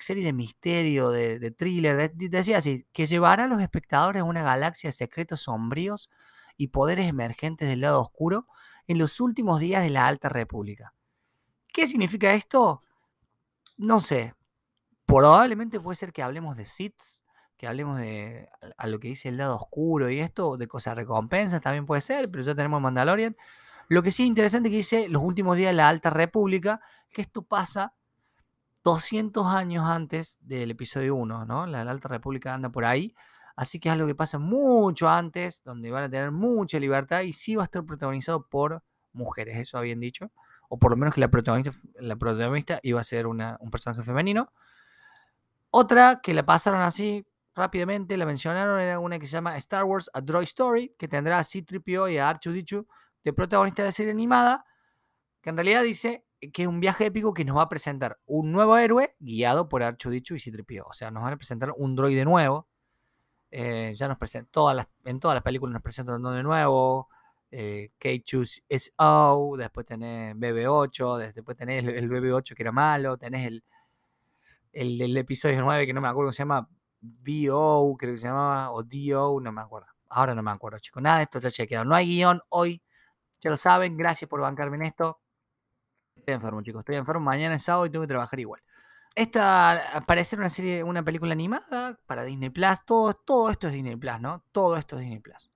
serie 0.00 0.22
de 0.22 0.34
misterio, 0.34 1.08
de, 1.08 1.50
thriller, 1.52 2.12
decía 2.12 2.58
así, 2.58 2.84
que 2.92 3.06
llevará 3.06 3.44
a 3.44 3.46
los 3.46 3.62
espectadores 3.62 4.20
a 4.20 4.24
una 4.24 4.42
galaxia 4.42 4.88
de 4.88 4.92
secretos 4.92 5.40
sombríos 5.40 6.10
y 6.58 6.68
poderes 6.68 7.06
emergentes 7.06 7.66
del 7.66 7.80
lado 7.80 8.02
oscuro 8.02 8.46
en 8.86 8.98
los 8.98 9.20
últimos 9.20 9.58
días 9.58 9.82
de 9.82 9.88
la 9.88 10.06
Alta 10.06 10.28
República. 10.28 10.92
¿Qué 11.72 11.86
significa 11.86 12.34
esto? 12.34 12.82
No 13.78 14.02
sé. 14.02 14.34
Probablemente 15.06 15.80
puede 15.80 15.96
ser 15.96 16.12
que 16.12 16.22
hablemos 16.22 16.58
de 16.58 16.66
Sith, 16.66 17.21
que 17.62 17.68
hablemos 17.68 17.96
de 17.96 18.48
a 18.76 18.88
lo 18.88 18.98
que 18.98 19.06
dice 19.06 19.28
el 19.28 19.36
lado 19.36 19.54
oscuro 19.54 20.10
y 20.10 20.18
esto, 20.18 20.56
de 20.56 20.66
cosas 20.66 20.96
recompensas 20.96 21.60
también 21.60 21.86
puede 21.86 22.00
ser, 22.00 22.28
pero 22.28 22.42
ya 22.42 22.56
tenemos 22.56 22.82
Mandalorian. 22.82 23.36
Lo 23.86 24.02
que 24.02 24.10
sí 24.10 24.24
es 24.24 24.26
interesante 24.26 24.68
que 24.68 24.74
dice 24.74 25.08
los 25.08 25.22
últimos 25.22 25.56
días 25.56 25.68
de 25.68 25.74
la 25.74 25.88
Alta 25.88 26.10
República, 26.10 26.80
que 27.08 27.22
esto 27.22 27.42
pasa 27.42 27.94
200 28.82 29.46
años 29.46 29.88
antes 29.88 30.38
del 30.40 30.72
episodio 30.72 31.14
1, 31.14 31.44
¿no? 31.44 31.66
La, 31.66 31.82
Alta 31.82 32.08
República 32.08 32.52
anda 32.52 32.68
por 32.68 32.84
ahí. 32.84 33.14
Así 33.54 33.78
que 33.78 33.90
es 33.90 33.92
algo 33.92 34.08
que 34.08 34.16
pasa 34.16 34.40
mucho 34.40 35.08
antes, 35.08 35.62
donde 35.62 35.92
van 35.92 36.02
a 36.02 36.10
tener 36.10 36.32
mucha 36.32 36.80
libertad 36.80 37.20
y 37.20 37.32
sí 37.32 37.54
va 37.54 37.62
a 37.62 37.66
estar 37.66 37.86
protagonizado 37.86 38.44
por 38.48 38.82
mujeres, 39.12 39.56
eso 39.56 39.78
habían 39.78 40.00
dicho. 40.00 40.32
O 40.68 40.80
por 40.80 40.90
lo 40.90 40.96
menos 40.96 41.14
que 41.14 41.20
la 41.20 41.28
protagonista, 41.28 41.70
la 42.00 42.16
protagonista 42.16 42.80
iba 42.82 43.00
a 43.00 43.04
ser 43.04 43.28
un 43.28 43.38
personaje 43.70 44.02
femenino. 44.02 44.52
Otra 45.70 46.20
que 46.20 46.34
la 46.34 46.44
pasaron 46.44 46.80
así 46.80 47.24
rápidamente, 47.54 48.16
la 48.16 48.26
mencionaron, 48.26 48.80
era 48.80 48.98
una 48.98 49.18
que 49.18 49.26
se 49.26 49.32
llama 49.32 49.56
Star 49.56 49.84
Wars 49.84 50.10
A 50.14 50.20
Droid 50.20 50.44
Story, 50.44 50.94
que 50.98 51.08
tendrá 51.08 51.38
a 51.38 51.44
C-3PO 51.44 52.12
y 52.12 52.18
a 52.18 52.32
R2-D2 52.32 52.86
de 53.24 53.32
protagonista 53.32 53.82
de 53.82 53.88
la 53.88 53.92
serie 53.92 54.12
animada, 54.12 54.64
que 55.40 55.50
en 55.50 55.56
realidad 55.56 55.82
dice 55.82 56.24
que 56.52 56.62
es 56.62 56.68
un 56.68 56.80
viaje 56.80 57.06
épico 57.06 57.32
que 57.32 57.44
nos 57.44 57.56
va 57.56 57.62
a 57.62 57.68
presentar 57.68 58.18
un 58.26 58.50
nuevo 58.50 58.76
héroe 58.76 59.14
guiado 59.20 59.68
por 59.68 59.82
Dicho 59.96 60.34
y 60.34 60.40
Citripio. 60.40 60.86
O 60.88 60.92
sea, 60.92 61.10
nos 61.10 61.22
van 61.22 61.34
a 61.34 61.36
presentar 61.36 61.72
un 61.76 61.94
droide 61.94 62.24
nuevo. 62.24 62.68
Eh, 63.50 63.92
ya 63.94 64.08
nos 64.08 64.18
presentan, 64.18 64.50
todas 64.50 64.74
las, 64.74 64.88
en 65.04 65.20
todas 65.20 65.36
las 65.36 65.44
películas 65.44 65.74
nos 65.74 65.82
presentan 65.82 66.16
un 66.16 66.22
droide 66.22 66.42
nuevo. 66.42 67.08
Eh, 67.50 67.90
K2SO, 68.00 69.56
después 69.58 69.86
tenés 69.86 70.34
BB8, 70.36 71.32
después 71.32 71.56
tenés 71.56 71.84
el, 71.84 72.08
BB8 72.08 72.54
que 72.54 72.62
era 72.62 72.72
malo, 72.72 73.18
tenés 73.18 73.46
el, 73.46 73.62
el 74.72 74.96
del 74.96 75.16
episodio 75.18 75.60
9 75.60 75.86
que 75.86 75.92
no 75.92 76.00
me 76.00 76.08
acuerdo 76.08 76.28
cómo 76.28 76.32
se 76.32 76.38
llama, 76.38 76.66
BO, 77.02 77.96
creo 77.98 78.12
que 78.12 78.18
se 78.18 78.28
llamaba, 78.28 78.70
o 78.70 78.82
DO, 78.82 79.40
no 79.40 79.52
me 79.52 79.60
acuerdo. 79.60 79.88
Ahora 80.08 80.34
no 80.34 80.42
me 80.42 80.50
acuerdo, 80.50 80.78
chicos. 80.78 81.02
Nada 81.02 81.18
de 81.18 81.24
esto 81.24 81.40
ya 81.40 81.66
quedado. 81.66 81.84
No 81.84 81.94
hay 81.94 82.06
guion 82.06 82.40
hoy, 82.48 82.82
ya 83.40 83.50
lo 83.50 83.56
saben. 83.56 83.96
Gracias 83.96 84.28
por 84.28 84.40
bancarme 84.40 84.76
en 84.76 84.82
esto. 84.82 85.20
Estoy 86.16 86.34
enfermo, 86.34 86.62
chicos. 86.62 86.80
Estoy 86.80 86.96
enfermo. 86.96 87.22
Mañana 87.22 87.56
es 87.56 87.64
sábado 87.64 87.86
y 87.86 87.90
tengo 87.90 88.04
que 88.04 88.08
trabajar 88.08 88.38
igual. 88.38 88.62
Esta 89.14 89.96
aparecer 89.96 90.38
una 90.38 90.48
serie, 90.48 90.82
una 90.82 91.02
película 91.02 91.32
animada 91.32 91.98
para 92.06 92.24
Disney 92.24 92.50
Plus. 92.50 92.84
Todo, 92.86 93.14
todo 93.14 93.50
esto 93.50 93.66
es 93.66 93.72
Disney 93.72 93.96
Plus, 93.96 94.20
¿no? 94.20 94.44
Todo 94.52 94.76
esto 94.76 94.96
es 94.96 95.00
Disney 95.00 95.20
Plus. 95.20 95.50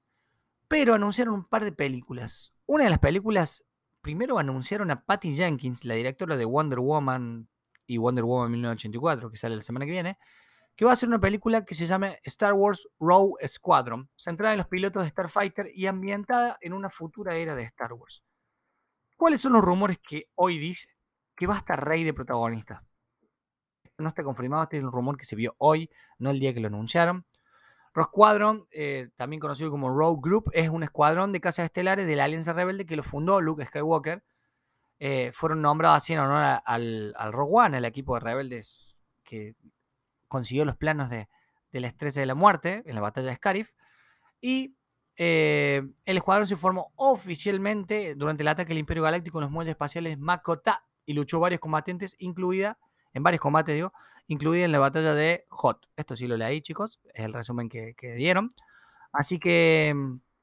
Pero 0.68 0.94
anunciaron 0.94 1.34
un 1.34 1.44
par 1.44 1.64
de 1.64 1.72
películas. 1.72 2.52
Una 2.66 2.84
de 2.84 2.90
las 2.90 2.98
películas, 2.98 3.64
primero 4.00 4.38
anunciaron 4.38 4.90
a 4.90 5.04
Patty 5.04 5.36
Jenkins, 5.36 5.84
la 5.84 5.94
directora 5.94 6.36
de 6.36 6.44
Wonder 6.44 6.80
Woman 6.80 7.48
y 7.86 7.98
Wonder 7.98 8.24
Woman 8.24 8.50
1984, 8.50 9.30
que 9.30 9.36
sale 9.36 9.56
la 9.56 9.62
semana 9.62 9.84
que 9.86 9.92
viene, 9.92 10.18
que 10.76 10.85
va 10.85 10.92
a 10.92 10.97
ser 10.97 11.09
una 11.09 11.18
película 11.18 11.64
que 11.64 11.75
se 11.75 11.87
llama 11.87 12.12
Star 12.23 12.52
Wars 12.52 12.87
Rogue 13.00 13.49
Squadron, 13.49 14.11
centrada 14.14 14.52
en 14.52 14.59
los 14.59 14.68
pilotos 14.68 15.02
de 15.02 15.09
Starfighter 15.09 15.71
y 15.75 15.87
ambientada 15.87 16.59
en 16.61 16.75
una 16.75 16.90
futura 16.90 17.35
era 17.35 17.54
de 17.54 17.62
Star 17.62 17.95
Wars. 17.95 18.23
¿Cuáles 19.16 19.40
son 19.40 19.54
los 19.54 19.64
rumores 19.64 19.99
que 19.99 20.28
hoy 20.35 20.59
dice 20.59 20.90
que 21.35 21.47
va 21.47 21.54
a 21.54 21.59
estar 21.59 21.83
Rey 21.83 22.04
de 22.04 22.12
protagonista? 22.12 22.85
No 23.97 24.09
está 24.09 24.23
confirmado, 24.23 24.64
este 24.64 24.76
es 24.76 24.85
un 24.85 24.92
rumor 24.92 25.16
que 25.16 25.25
se 25.25 25.35
vio 25.35 25.54
hoy, 25.56 25.88
no 26.18 26.30
el 26.30 26.38
día 26.38 26.52
que 26.52 26.61
lo 26.61 26.68
anunciaron. 26.68 27.25
Rogue 27.95 28.09
Squadron, 28.09 28.66
eh, 28.71 29.09
también 29.16 29.40
conocido 29.40 29.71
como 29.71 29.88
Rogue 29.88 30.21
Group, 30.23 30.50
es 30.52 30.68
un 30.68 30.83
escuadrón 30.83 31.33
de 31.33 31.40
casas 31.40 31.64
estelares 31.64 32.06
de 32.06 32.16
la 32.16 32.25
Alianza 32.25 32.52
Rebelde 32.52 32.85
que 32.85 32.97
lo 32.97 33.02
fundó 33.02 33.40
Luke 33.40 33.64
Skywalker. 33.64 34.23
Eh, 34.99 35.30
fueron 35.33 35.62
nombrados 35.62 35.97
así 35.97 36.12
en 36.12 36.18
honor 36.18 36.61
al, 36.62 37.14
al 37.16 37.33
Rogue 37.33 37.52
One, 37.54 37.78
el 37.78 37.85
equipo 37.87 38.14
de 38.14 38.21
rebeldes 38.21 38.95
que 39.25 39.54
consiguió 40.28 40.64
los 40.64 40.76
planos 40.76 41.11
de, 41.11 41.28
la 41.73 41.87
estrella 41.88 42.21
de 42.21 42.26
la 42.26 42.35
muerte 42.35 42.83
en 42.87 42.95
la 42.95 43.00
batalla 43.00 43.28
de 43.28 43.37
Scarif. 43.37 43.73
Y 44.40 44.76
eh, 45.16 45.83
el 46.04 46.16
escuadrón 46.16 46.47
se 46.47 46.56
formó 46.56 46.92
oficialmente 46.97 48.14
durante 48.14 48.42
el 48.42 48.49
ataque 48.49 48.68
del 48.68 48.78
Imperio 48.78 49.02
Galáctico 49.02 49.38
en 49.38 49.42
los 49.42 49.50
muelles 49.50 49.73
espaciales 49.73 50.18
Makota 50.18 50.85
y 51.04 51.14
luchó 51.14 51.40
varios 51.40 51.61
combatientes, 51.61 52.16
incluida, 52.18 52.78
en 53.12 53.23
varios 53.23 53.40
combates, 53.40 53.75
digo, 53.75 53.92
incluida 54.26 54.64
en 54.64 54.73
la 54.73 54.78
batalla 54.78 55.14
de 55.14 55.45
Hot. 55.49 55.88
Esto 55.97 56.16
sí 56.16 56.26
lo 56.26 56.37
leí, 56.37 56.61
chicos, 56.61 57.00
es 57.14 57.25
el 57.25 57.33
resumen 57.33 57.68
que, 57.68 57.95
dieron. 58.16 58.50
Así 59.12 59.38
que, 59.38 59.95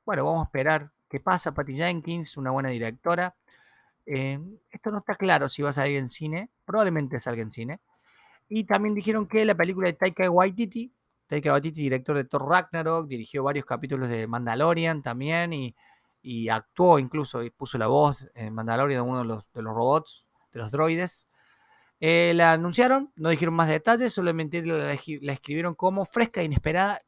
bueno, 0.05 0.25
vamos 0.25 0.41
a 0.41 0.45
esperar 0.45 0.91
qué 1.09 1.19
pasa. 1.19 1.53
Patty 1.53 1.75
Jenkins, 1.75 2.37
una 2.37 2.51
buena 2.51 2.69
directora. 2.69 3.35
Eh, 4.05 4.39
esto 4.71 4.91
no 4.91 4.99
está 4.99 5.15
claro 5.15 5.47
si 5.49 5.61
va 5.61 5.69
a 5.69 5.73
salir 5.73 5.97
en 5.97 6.09
cine, 6.09 6.49
probablemente 6.65 7.19
salga 7.19 7.41
en 7.41 7.51
cine. 7.51 7.81
Y 8.49 8.65
también 8.65 8.93
dijeron 8.93 9.27
que 9.27 9.45
la 9.45 9.55
película 9.55 9.87
de 9.87 9.93
Taika 9.93 10.29
Waititi 10.29 10.93
Taika 11.27 11.51
Waititi, 11.51 11.81
director 11.81 12.15
de 12.15 12.25
Thor 12.25 12.47
Ragnarok, 12.47 13.07
dirigió 13.07 13.43
varios 13.43 13.65
capítulos 13.65 14.09
de 14.09 14.27
Mandalorian 14.27 15.01
también 15.01 15.53
y, 15.53 15.75
actuó 16.49 16.99
incluso 16.99 17.43
y 17.43 17.49
puso 17.49 17.77
la 17.77 17.87
voz 17.87 18.25
en 18.35 18.53
Mandalorian 18.53 19.03
de 19.03 19.09
uno 19.09 19.19
de 19.19 19.25
los, 19.25 19.51
de 19.51 19.61
los 19.61 19.73
robots, 19.73 20.27
de 20.51 20.59
los 20.59 20.71
droides. 20.71 21.29
Eh, 21.99 22.33
la 22.35 22.53
anunciaron, 22.53 23.11
no 23.15 23.29
dijeron 23.29 23.55
más 23.55 23.67
detalles, 23.67 24.13
solamente 24.13 24.63
la, 24.65 24.93
escribieron 24.93 25.75
como 25.75 26.05
fresca, 26.05 26.43
inesperada 26.43 27.01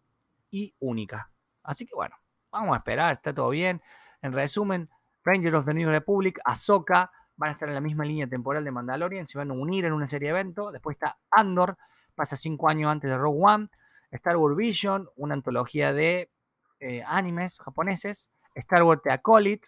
y 0.49 0.73
única. 0.79 1.31
Así 1.63 1.85
que 1.85 1.95
bueno, 1.95 2.15
vamos 2.51 2.73
a 2.73 2.77
esperar, 2.77 3.13
está 3.13 3.33
todo 3.33 3.49
bien. 3.49 3.81
En 4.21 4.33
resumen, 4.33 4.89
Rangers 5.23 5.53
of 5.53 5.65
the 5.65 5.73
New 5.73 5.89
Republic, 5.89 6.39
Ahsoka, 6.43 7.11
van 7.37 7.49
a 7.49 7.51
estar 7.53 7.67
en 7.67 7.75
la 7.75 7.81
misma 7.81 8.05
línea 8.05 8.27
temporal 8.27 8.63
de 8.63 8.71
Mandalorian, 8.71 9.27
se 9.27 9.37
van 9.37 9.51
a 9.51 9.53
unir 9.53 9.85
en 9.85 9.93
una 9.93 10.07
serie 10.07 10.27
de 10.27 10.39
eventos. 10.39 10.71
Después 10.71 10.95
está 10.95 11.17
Andor, 11.31 11.77
pasa 12.15 12.35
cinco 12.35 12.69
años 12.69 12.91
antes 12.91 13.09
de 13.09 13.17
Rogue 13.17 13.39
One. 13.41 13.69
Star 14.11 14.37
Wars 14.37 14.55
Vision, 14.55 15.09
una 15.15 15.33
antología 15.33 15.93
de 15.93 16.31
eh, 16.79 17.03
animes 17.05 17.59
japoneses, 17.59 18.29
Star 18.55 18.83
Wars 18.83 19.01
The 19.03 19.11
Acolyte, 19.11 19.67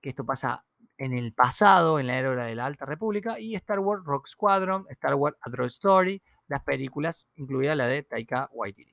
que 0.00 0.10
esto 0.10 0.24
pasa 0.24 0.64
en 0.96 1.14
el 1.14 1.32
pasado, 1.32 1.98
en 1.98 2.06
la 2.06 2.18
era 2.18 2.44
de 2.44 2.54
la 2.54 2.66
Alta 2.66 2.84
República, 2.84 3.38
y 3.38 3.54
Star 3.54 3.78
Wars 3.80 4.04
Rock 4.04 4.26
Squadron, 4.26 4.86
Star 4.90 5.14
Wars 5.14 5.36
A 5.40 5.64
Story, 5.66 6.22
las 6.46 6.62
películas, 6.62 7.26
incluida 7.36 7.74
la 7.74 7.86
de 7.86 8.02
Taika 8.02 8.48
Waititi. 8.52 8.92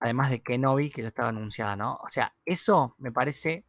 Además 0.00 0.30
de 0.30 0.40
Kenobi, 0.40 0.90
que 0.90 1.02
ya 1.02 1.08
estaba 1.08 1.30
anunciada, 1.30 1.74
¿no? 1.74 1.96
O 1.96 2.08
sea, 2.08 2.32
eso 2.44 2.94
me 2.98 3.10
parece, 3.10 3.66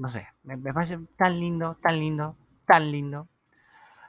no 0.00 0.08
sé, 0.08 0.26
me 0.44 0.56
parece 0.72 0.98
tan 1.18 1.38
lindo, 1.38 1.76
tan 1.82 2.00
lindo, 2.00 2.34
tan 2.66 2.90
lindo. 2.90 3.28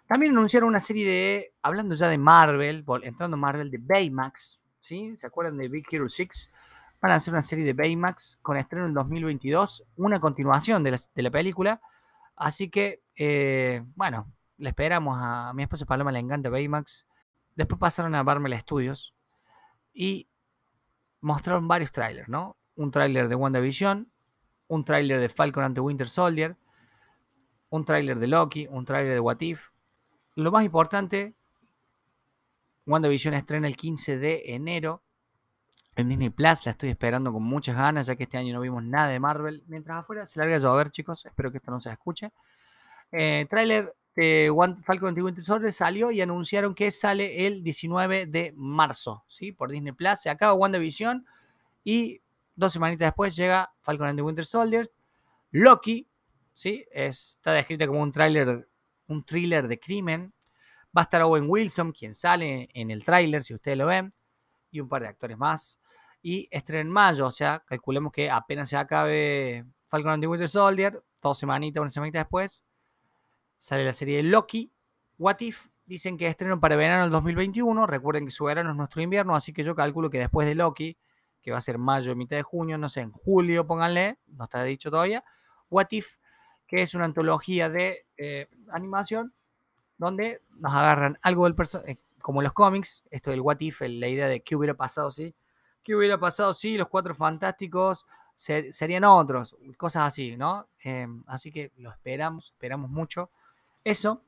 También 0.07 0.31
anunciaron 0.31 0.69
una 0.69 0.79
serie 0.79 1.05
de, 1.05 1.53
hablando 1.61 1.95
ya 1.95 2.07
de 2.07 2.17
Marvel, 2.17 2.85
entrando 3.03 3.35
Marvel, 3.35 3.69
de 3.69 3.77
Baymax, 3.77 4.61
¿sí? 4.79 5.17
¿Se 5.17 5.27
acuerdan 5.27 5.57
de 5.57 5.67
Big 5.67 5.85
Hero 5.91 6.07
6? 6.07 6.49
Van 7.01 7.11
a 7.11 7.15
hacer 7.15 7.33
una 7.33 7.43
serie 7.43 7.65
de 7.65 7.73
Baymax 7.73 8.39
con 8.41 8.55
estreno 8.55 8.85
en 8.85 8.93
2022, 8.93 9.83
una 9.97 10.21
continuación 10.21 10.81
de 10.81 10.97
la, 11.15 11.31
película. 11.31 11.81
Así 12.37 12.69
que, 12.69 13.01
eh, 13.17 13.83
bueno, 13.95 14.31
le 14.59 14.69
esperamos 14.69 15.17
a, 15.17 15.51
mi 15.53 15.63
esposa 15.63 15.85
Paloma, 15.85 16.13
le 16.13 16.19
encanta 16.19 16.49
Baymax. 16.49 17.05
Después 17.55 17.79
pasaron 17.79 18.15
a 18.15 18.23
Barmel 18.23 18.57
Studios 18.57 19.13
y 19.93 20.29
mostraron 21.19 21.67
varios 21.67 21.91
trailers, 21.91 22.29
¿no? 22.29 22.55
Un 22.75 22.91
trailer 22.91 23.27
de 23.27 23.35
WandaVision, 23.35 24.10
un 24.71 24.85
trailer 24.85 25.19
de 25.19 25.27
Falcon 25.27 25.65
ante 25.65 25.81
Winter 25.81 26.07
Soldier, 26.07 26.55
un 27.71 27.83
trailer 27.83 28.17
de 28.17 28.27
Loki, 28.27 28.67
un 28.69 28.85
trailer 28.85 29.13
de 29.13 29.19
What 29.19 29.41
If, 29.41 29.71
lo 30.35 30.49
más 30.49 30.63
importante, 30.63 31.35
WandaVision 32.85 33.33
estrena 33.33 33.67
el 33.67 33.75
15 33.75 34.17
de 34.17 34.41
enero 34.45 35.03
en 35.97 36.07
Disney 36.07 36.29
Plus. 36.29 36.65
La 36.65 36.71
estoy 36.71 36.89
esperando 36.89 37.33
con 37.33 37.43
muchas 37.43 37.75
ganas, 37.75 38.07
ya 38.07 38.15
que 38.15 38.23
este 38.23 38.37
año 38.37 38.53
no 38.53 38.61
vimos 38.61 38.81
nada 38.81 39.09
de 39.09 39.19
Marvel. 39.19 39.61
Mientras 39.67 39.99
afuera 39.99 40.25
se 40.25 40.39
larga 40.39 40.55
a 40.55 40.59
llover, 40.59 40.89
chicos. 40.89 41.25
Espero 41.25 41.51
que 41.51 41.57
esto 41.57 41.69
no 41.69 41.81
se 41.81 41.91
escuche. 41.91 42.31
Eh, 43.11 43.45
trailer 43.49 43.93
de 44.15 44.49
Falcon 44.85 45.09
and 45.09 45.19
Winter 45.19 45.43
Soldier 45.43 45.73
salió 45.73 46.11
y 46.11 46.21
anunciaron 46.21 46.73
que 46.73 46.91
sale 46.91 47.45
el 47.45 47.61
19 47.61 48.25
de 48.25 48.53
marzo, 48.55 49.25
¿sí? 49.27 49.51
Por 49.51 49.69
Disney 49.69 49.91
Plus. 49.91 50.21
Se 50.21 50.29
acaba 50.29 50.53
WandaVision 50.53 51.25
y 51.83 52.21
dos 52.61 52.73
semanitas 52.73 53.07
después 53.07 53.35
llega 53.35 53.73
Falcon 53.79 54.07
and 54.07 54.21
Winter 54.21 54.45
Soldier. 54.45 54.89
Loki, 55.49 56.07
¿sí? 56.53 56.85
está 56.91 57.53
descrita 57.53 57.87
como 57.87 58.01
un 58.01 58.11
tráiler 58.11 58.69
un 59.07 59.25
thriller 59.25 59.67
de 59.67 59.79
crimen. 59.79 60.31
Va 60.95 61.01
a 61.01 61.03
estar 61.03 61.23
Owen 61.23 61.45
Wilson, 61.47 61.91
quien 61.91 62.13
sale 62.13 62.69
en 62.73 62.91
el 62.91 63.03
tráiler, 63.03 63.43
si 63.43 63.55
ustedes 63.55 63.77
lo 63.77 63.87
ven, 63.87 64.13
y 64.69 64.79
un 64.79 64.87
par 64.87 65.01
de 65.01 65.07
actores 65.07 65.37
más. 65.37 65.81
Y 66.21 66.47
estrena 66.51 66.81
en 66.81 66.91
mayo, 66.91 67.25
o 67.25 67.31
sea, 67.31 67.63
calculemos 67.65 68.11
que 68.11 68.29
apenas 68.29 68.69
se 68.69 68.77
acabe 68.77 69.65
Falcon 69.87 70.11
and 70.11 70.23
the 70.23 70.27
Winter 70.27 70.47
Soldier, 70.47 71.03
dos 71.19 71.39
semanitas, 71.39 71.81
una 71.81 71.89
semanita 71.89 72.19
después, 72.19 72.63
sale 73.57 73.83
la 73.83 73.93
serie 73.93 74.17
de 74.17 74.23
Loki. 74.23 74.71
What 75.17 75.37
If, 75.39 75.67
dicen 75.85 76.15
que 76.15 76.27
estreno 76.27 76.59
para 76.59 76.75
verano 76.75 77.03
del 77.03 77.11
2021. 77.11 77.87
Recuerden 77.87 78.25
que 78.25 78.31
su 78.31 78.45
verano 78.45 78.69
es 78.69 78.75
nuestro 78.75 79.01
invierno, 79.01 79.35
así 79.35 79.51
que 79.51 79.63
yo 79.63 79.73
calculo 79.73 80.11
que 80.11 80.19
después 80.19 80.47
de 80.47 80.53
Loki, 80.53 80.95
que 81.41 81.51
va 81.51 81.57
a 81.57 81.61
ser 81.61 81.77
mayo, 81.77 82.15
mitad 82.15 82.37
de 82.37 82.43
junio, 82.43 82.77
no 82.77 82.89
sé, 82.89 83.01
en 83.01 83.11
julio, 83.11 83.65
pónganle, 83.65 84.19
no 84.27 84.45
está 84.45 84.63
dicho 84.63 84.91
todavía. 84.91 85.23
What 85.69 85.87
If 85.91 86.17
que 86.71 86.81
es 86.81 86.95
una 86.95 87.03
antología 87.03 87.69
de 87.69 88.05
eh, 88.15 88.47
animación 88.71 89.33
donde 89.97 90.41
nos 90.51 90.73
agarran 90.73 91.19
algo 91.21 91.43
del 91.43 91.53
personaje, 91.53 91.91
eh, 91.91 91.99
como 92.21 92.41
los 92.41 92.53
cómics, 92.53 93.03
esto 93.11 93.31
del 93.31 93.41
what 93.41 93.57
if, 93.59 93.81
la 93.81 94.07
idea 94.07 94.27
de 94.27 94.41
qué 94.41 94.55
hubiera 94.55 94.73
pasado 94.73 95.11
si, 95.11 95.35
qué 95.83 95.93
hubiera 95.93 96.17
pasado 96.17 96.53
si 96.53 96.77
los 96.77 96.87
cuatro 96.87 97.13
fantásticos 97.13 98.05
serían 98.35 99.03
otros, 99.03 99.57
cosas 99.75 100.03
así, 100.03 100.37
¿no? 100.37 100.69
Eh, 100.81 101.05
así 101.27 101.51
que 101.51 101.73
lo 101.75 101.91
esperamos, 101.91 102.51
esperamos 102.53 102.89
mucho. 102.89 103.31
Eso. 103.83 104.21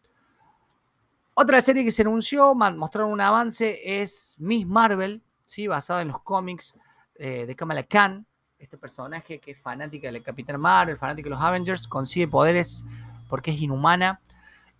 Otra 1.35 1.61
serie 1.61 1.85
que 1.85 1.91
se 1.91 2.01
anunció, 2.01 2.53
mostraron 2.53 3.13
un 3.13 3.21
avance, 3.21 4.01
es 4.01 4.35
Miss 4.37 4.67
Marvel, 4.67 5.23
¿sí? 5.45 5.67
basada 5.67 6.01
en 6.01 6.09
los 6.09 6.19
cómics 6.19 6.75
eh, 7.15 7.45
de 7.45 7.55
Kamala 7.55 7.83
Khan. 7.83 8.25
Este 8.57 8.77
personaje 8.77 9.39
que 9.39 9.51
es 9.51 9.59
fanática 9.59 10.11
del 10.11 10.23
Capitán 10.23 10.59
Marvel, 10.59 10.97
fanática 10.97 11.25
de 11.25 11.35
los 11.35 11.43
Avengers, 11.43 11.87
consigue 11.87 12.27
poderes 12.27 12.83
porque 13.27 13.51
es 13.51 13.61
inhumana 13.61 14.21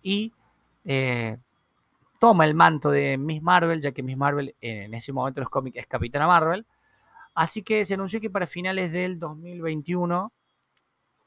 y 0.00 0.32
eh, 0.84 1.38
toma 2.18 2.46
el 2.46 2.54
manto 2.54 2.90
de 2.90 3.18
Miss 3.18 3.42
Marvel, 3.42 3.80
ya 3.80 3.92
que 3.92 4.02
Miss 4.02 4.16
Marvel 4.16 4.54
en 4.60 4.94
ese 4.94 5.12
momento 5.12 5.40
en 5.40 5.42
los 5.42 5.50
cómics 5.50 5.76
es 5.78 5.86
Capitana 5.86 6.26
Marvel. 6.26 6.66
Así 7.34 7.62
que 7.62 7.84
se 7.84 7.94
anunció 7.94 8.20
que 8.20 8.30
para 8.30 8.46
finales 8.46 8.92
del 8.92 9.18
2021 9.18 10.32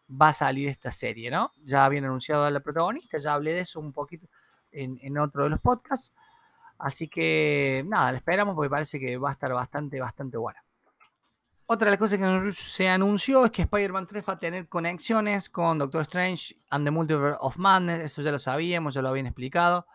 va 0.10 0.30
a 0.30 0.34
salir 0.34 0.70
esta 0.70 0.92
serie, 0.92 1.30
¿no? 1.30 1.52
Ya 1.64 1.86
habían 1.86 2.06
anunciado 2.06 2.46
a 2.46 2.52
la 2.52 2.62
protagonista, 2.62 3.18
ya 3.18 3.34
hablé 3.34 3.54
de 3.54 3.60
eso 3.60 3.80
un 3.80 3.92
poquito 3.92 4.28
en, 4.72 5.18
otro 5.18 5.44
de 5.44 5.50
los 5.50 5.60
podcasts. 5.60 6.14
Así 6.78 7.08
que 7.08 7.84
nada, 7.88 8.12
la 8.12 8.18
esperamos 8.18 8.56
porque 8.56 8.70
parece 8.70 9.00
que 9.00 9.18
va 9.18 9.30
a 9.30 9.32
estar 9.34 9.52
bastante, 9.52 10.00
bastante 10.00 10.38
buena. 10.38 10.64
Otra 11.70 11.88
de 11.88 11.92
las 11.92 12.00
cosas 12.00 12.18
que 12.18 12.52
se 12.54 12.88
anunció 12.88 13.44
es 13.44 13.52
que 13.52 13.64
Spider-Man 13.64 14.08
3 14.08 14.24
va 14.28 14.34
a 14.34 14.38
tener 14.38 14.70
conexiones 14.70 15.50
con 15.50 15.78
Doctor 15.78 16.02
Strange 16.04 16.56
and 16.70 16.86
the 16.86 16.92
Multiverse 16.92 17.38
of 17.42 17.58
Madness. 17.58 18.04
Eso 18.04 18.22
ya 18.22 18.32
lo 18.32 18.40
sabíamos, 18.40 18.94
ya 18.94 19.02
lo 19.02 19.10
habían 19.10 19.26
explicado. 19.26 19.86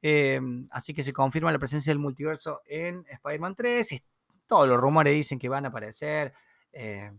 Em, 0.00 0.66
así 0.70 0.94
que 0.94 1.02
se 1.02 1.12
confirma 1.12 1.52
la 1.52 1.58
presencia 1.58 1.90
del 1.90 1.98
multiverso 1.98 2.62
en 2.64 3.04
Spider-Man 3.10 3.54
3. 3.54 4.02
Todos 4.46 4.66
los 4.66 4.80
rumores 4.80 5.12
dicen 5.12 5.38
que 5.38 5.50
van 5.50 5.66
a 5.66 5.68
aparecer 5.68 6.32
eh, 6.72 7.12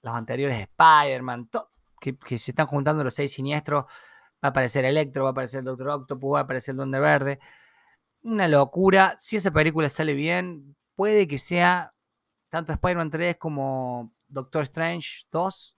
los 0.00 0.14
anteriores 0.14 0.58
Spider-Man, 0.58 1.50
que, 2.00 2.16
que, 2.16 2.38
se 2.38 2.52
están 2.52 2.66
juntando 2.66 3.04
los 3.04 3.14
seis 3.14 3.32
siniestros 3.34 3.84
Va 4.44 4.48
a 4.48 4.50
aparecer 4.50 4.84
Electro, 4.84 5.24
va 5.24 5.30
a 5.30 5.32
aparecer 5.32 5.64
Doctor 5.64 5.88
Octopus, 5.88 6.34
va 6.34 6.38
a 6.40 6.42
aparecer 6.42 6.72
el 6.72 6.76
Duende 6.76 7.00
Verde. 7.00 7.38
Una 8.22 8.48
locura. 8.48 9.14
Si 9.18 9.36
esa 9.36 9.50
película 9.50 9.88
sale 9.88 10.14
bien, 10.14 10.76
puede 10.94 11.26
que 11.26 11.38
sea 11.38 11.94
tanto 12.56 12.72
Spider-Man 12.72 13.10
3 13.10 13.36
como 13.36 14.14
Doctor 14.28 14.62
Strange 14.62 15.26
2. 15.30 15.76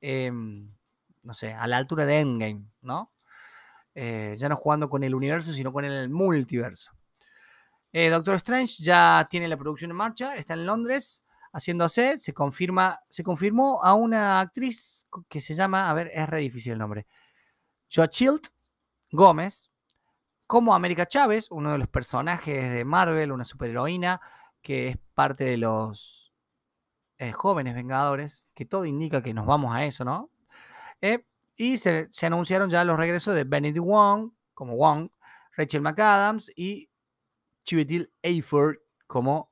Em, 0.00 0.70
no 1.22 1.34
sé, 1.34 1.52
a 1.52 1.66
la 1.66 1.76
altura 1.76 2.06
de 2.06 2.20
Endgame, 2.20 2.64
¿no? 2.80 3.12
Eh, 3.94 4.34
ya 4.38 4.48
no 4.48 4.56
jugando 4.56 4.88
con 4.88 5.02
el 5.04 5.14
universo, 5.14 5.52
sino 5.52 5.70
con 5.70 5.84
el 5.84 6.08
multiverso. 6.08 6.92
Eh, 7.92 8.08
Doctor 8.08 8.36
Strange 8.36 8.82
ya 8.82 9.26
tiene 9.28 9.48
la 9.48 9.56
producción 9.58 9.90
en 9.90 9.96
marcha, 9.98 10.36
está 10.36 10.54
en 10.54 10.64
Londres 10.64 11.24
haciéndose, 11.52 12.18
se 12.18 12.32
confirma, 12.32 13.00
se 13.10 13.22
confirmó 13.22 13.82
a 13.82 13.94
una 13.94 14.40
actriz 14.40 15.06
que 15.28 15.40
se 15.40 15.54
llama, 15.54 15.90
a 15.90 15.94
ver, 15.94 16.10
es 16.14 16.28
re 16.28 16.40
difícil 16.40 16.72
el 16.72 16.78
nombre, 16.78 17.06
Joachild 17.92 18.42
Gómez, 19.10 19.70
como 20.46 20.74
América 20.74 21.06
Chávez, 21.06 21.50
uno 21.50 21.72
de 21.72 21.78
los 21.78 21.88
personajes 21.88 22.70
de 22.70 22.84
Marvel, 22.84 23.32
una 23.32 23.44
superheroína 23.44 24.20
que 24.62 24.88
es 24.88 24.98
parte 25.14 25.44
de 25.44 25.56
los 25.56 26.32
eh, 27.18 27.32
jóvenes 27.32 27.74
Vengadores, 27.74 28.48
que 28.54 28.64
todo 28.64 28.84
indica 28.84 29.22
que 29.22 29.34
nos 29.34 29.46
vamos 29.46 29.74
a 29.74 29.84
eso, 29.84 30.04
¿no? 30.04 30.30
Eh, 31.00 31.24
y 31.56 31.78
se, 31.78 32.08
anunciaron 32.22 32.70
ya 32.70 32.84
los 32.84 32.96
regresos 32.96 33.34
de 33.34 33.44
Benedict 33.44 33.84
Wong, 33.84 34.32
como 34.54 34.76
Wong, 34.76 35.10
Rachel 35.56 35.82
McAdams 35.82 36.52
y 36.56 36.90
Chiwetel 37.64 38.12
Ejiofor 38.22 38.82
como 39.06 39.50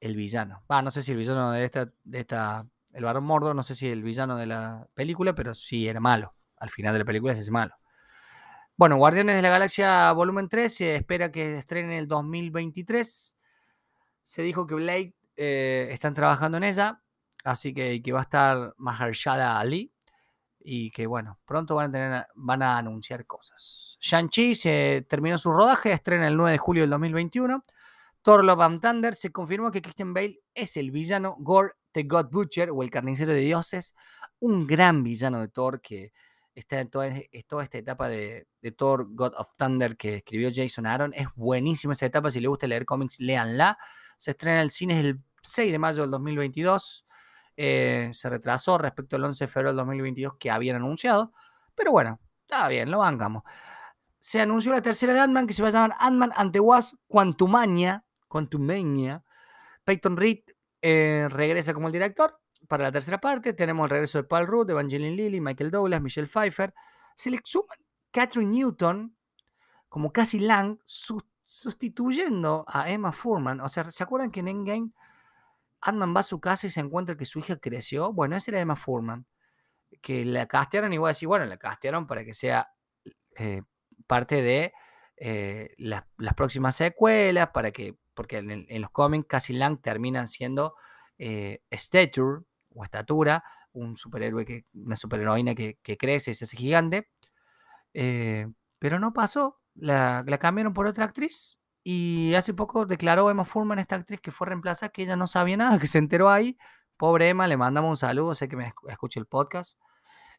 el 0.00 0.16
villano. 0.16 0.64
Va, 0.70 0.82
no 0.82 0.90
sé 0.90 1.02
si 1.02 1.12
el 1.12 1.18
villano 1.18 1.52
de 1.52 1.64
esta, 1.64 1.90
de 2.04 2.20
esta, 2.20 2.66
el 2.92 3.04
varón 3.04 3.24
mordo, 3.24 3.54
no 3.54 3.62
sé 3.62 3.74
si 3.74 3.88
el 3.88 4.02
villano 4.02 4.36
de 4.36 4.46
la 4.46 4.88
película, 4.94 5.34
pero 5.34 5.54
sí 5.54 5.88
era 5.88 6.00
malo 6.00 6.36
al 6.58 6.70
final 6.70 6.92
de 6.92 7.00
la 7.00 7.04
película 7.04 7.32
hace 7.32 7.50
malo. 7.50 7.74
Bueno, 8.76 8.96
Guardianes 8.96 9.36
de 9.36 9.42
la 9.42 9.48
Galaxia 9.48 10.12
Volumen 10.12 10.48
3 10.48 10.74
se 10.74 10.96
espera 10.96 11.32
que 11.32 11.56
estrene 11.58 11.94
en 11.94 11.98
el 12.00 12.08
2023. 12.08 13.35
Se 14.26 14.42
dijo 14.42 14.66
que 14.66 14.74
Blade 14.74 15.14
eh, 15.36 15.86
están 15.92 16.12
trabajando 16.12 16.58
en 16.58 16.64
ella, 16.64 17.00
así 17.44 17.72
que, 17.72 18.02
que 18.02 18.12
va 18.12 18.18
a 18.18 18.22
estar 18.22 18.74
Mahershala 18.76 19.56
Ali 19.56 19.92
y 20.58 20.90
que 20.90 21.06
bueno, 21.06 21.38
pronto 21.44 21.76
van 21.76 21.90
a, 21.90 21.92
tener, 21.92 22.26
van 22.34 22.60
a 22.60 22.76
anunciar 22.76 23.24
cosas. 23.24 23.96
Shang-Chi 24.00 24.56
se 24.56 25.06
terminó 25.08 25.38
su 25.38 25.52
rodaje, 25.52 25.92
estrena 25.92 26.26
el 26.26 26.36
9 26.36 26.50
de 26.50 26.58
julio 26.58 26.82
del 26.82 26.90
2021. 26.90 27.62
Thor 28.22 28.44
Love 28.44 28.62
and 28.62 28.80
Thunder 28.80 29.14
se 29.14 29.30
confirmó 29.30 29.70
que 29.70 29.80
Christian 29.80 30.12
Bale 30.12 30.40
es 30.52 30.76
el 30.76 30.90
villano 30.90 31.36
Gore 31.38 31.74
the 31.92 32.02
God 32.02 32.26
Butcher 32.32 32.70
o 32.72 32.82
el 32.82 32.90
carnicero 32.90 33.32
de 33.32 33.42
dioses, 33.42 33.94
un 34.40 34.66
gran 34.66 35.04
villano 35.04 35.40
de 35.40 35.46
Thor 35.46 35.80
que 35.80 36.12
está 36.52 36.80
en 36.80 36.90
toda, 36.90 37.06
esta 37.06 37.78
etapa 37.78 38.08
de, 38.08 38.48
Thor, 38.76 39.06
God 39.10 39.34
of 39.36 39.54
Thunder 39.56 39.96
que 39.96 40.16
escribió 40.16 40.50
Jason 40.52 40.86
Aaron. 40.86 41.14
Es 41.14 41.28
buenísima 41.36 41.92
esa 41.92 42.06
etapa, 42.06 42.32
si 42.32 42.40
le 42.40 42.48
gusta 42.48 42.66
leer 42.66 42.84
cómics, 42.84 43.20
léanla. 43.20 43.78
Se 44.16 44.32
estrena 44.32 44.56
en 44.56 44.62
el 44.62 44.70
cine 44.70 45.00
el 45.00 45.20
6 45.42 45.72
de 45.72 45.78
mayo 45.78 46.02
del 46.02 46.10
2022. 46.10 47.06
Eh, 47.56 48.10
se 48.12 48.28
retrasó 48.28 48.78
respecto 48.78 49.16
al 49.16 49.24
11 49.24 49.44
de 49.44 49.48
febrero 49.48 49.70
del 49.70 49.76
2022 49.78 50.34
que 50.38 50.50
habían 50.50 50.76
anunciado. 50.76 51.32
Pero 51.74 51.92
bueno, 51.92 52.20
está 52.42 52.68
bien, 52.68 52.90
lo 52.90 52.98
bancamos. 52.98 53.42
Se 54.20 54.40
anunció 54.40 54.72
la 54.72 54.82
tercera 54.82 55.12
de 55.12 55.20
Ant-Man 55.20 55.46
que 55.46 55.54
se 55.54 55.62
va 55.62 55.68
a 55.68 55.72
llamar 55.72 55.96
Ant-Man 55.98 56.32
ante 56.34 56.60
Was 56.60 56.96
Quantumania. 57.06 58.04
Peyton 59.84 60.16
Reed 60.16 60.40
eh, 60.82 61.28
regresa 61.30 61.72
como 61.72 61.86
el 61.86 61.92
director 61.92 62.38
para 62.66 62.84
la 62.84 62.92
tercera 62.92 63.20
parte 63.20 63.52
tenemos 63.52 63.84
el 63.84 63.90
regreso 63.90 64.18
de 64.18 64.24
Paul 64.24 64.46
Rudd, 64.46 64.70
Evangeline 64.70 65.16
Lilly, 65.16 65.40
Michael 65.40 65.70
Douglas, 65.70 66.02
Michelle 66.02 66.26
Pfeiffer. 66.26 66.74
Se 67.14 67.30
le 67.30 67.40
suman 67.44 67.78
Catherine 68.10 68.50
Newton 68.50 69.16
como 69.88 70.12
Cassie 70.12 70.40
Lang 70.40 70.78
sustituyendo 71.46 72.64
a 72.68 72.90
Emma 72.90 73.12
Furman. 73.12 73.60
O 73.60 73.68
sea, 73.68 73.90
¿se 73.90 74.02
acuerdan 74.02 74.30
que 74.30 74.40
en 74.40 74.48
Endgame 74.48 74.90
Ant-Man 75.80 76.14
va 76.14 76.20
a 76.20 76.24
su 76.24 76.40
casa 76.40 76.66
y 76.66 76.70
se 76.70 76.80
encuentra 76.80 77.16
que 77.16 77.24
su 77.24 77.38
hija 77.38 77.56
creció? 77.56 78.12
Bueno, 78.12 78.36
esa 78.36 78.50
era 78.50 78.60
Emma 78.60 78.76
Furman. 78.76 79.26
Que 80.02 80.24
la 80.24 80.46
castearon 80.46 80.92
y 80.92 80.98
voy 80.98 81.08
a 81.08 81.10
decir, 81.10 81.28
bueno, 81.28 81.46
la 81.46 81.56
castearon 81.56 82.06
para 82.06 82.24
que 82.24 82.34
sea 82.34 82.72
eh, 83.36 83.62
parte 84.06 84.42
de 84.42 84.72
eh, 85.16 85.74
las, 85.78 86.04
próximas 86.36 86.76
secuelas, 86.76 87.50
para 87.50 87.70
que, 87.70 87.96
porque 88.14 88.38
en, 88.38 88.80
los 88.80 88.90
cómics 88.90 89.26
Cassie 89.28 89.56
Lang 89.56 89.80
terminan 89.80 90.28
siendo 90.28 90.74
eh, 91.18 91.62
Stature, 91.72 92.42
o 92.74 92.84
estatura, 92.84 93.42
un 93.72 93.96
superhéroe, 93.96 94.44
que, 94.44 94.66
una 94.74 94.96
superheroína 94.96 95.54
que, 95.54 95.78
que 95.82 95.96
crece 95.96 96.32
y 96.32 96.34
se 96.34 96.44
hace 96.44 96.56
gigante. 96.56 97.08
Pero 97.92 98.98
no 98.98 99.12
pasó, 99.14 99.60
la, 99.76 100.24
cambiaron 100.38 100.72
por 100.72 100.86
otra 100.86 101.04
actriz 101.04 101.58
y 101.82 102.34
hace 102.34 102.54
poco 102.54 102.86
declaró 102.86 103.30
Emma 103.30 103.44
Furman, 103.44 103.78
esta 103.78 103.96
actriz 103.96 104.20
que 104.20 104.32
fue 104.32 104.48
reemplazada, 104.48 104.90
que 104.90 105.02
ella 105.02 105.16
no 105.16 105.26
sabía 105.26 105.56
nada, 105.56 105.78
que 105.80 105.86
se 105.86 105.98
enteró 105.98 106.30
ahí. 106.30 106.56
Pobre 106.96 107.28
Emma, 107.28 107.46
le 107.46 107.56
mandamos 107.56 107.90
un 107.90 107.96
saludo, 107.96 108.34
sé 108.34 108.48
que 108.48 108.56
me 108.56 108.72
escucha 108.88 109.20
el 109.20 109.26
podcast. 109.26 109.78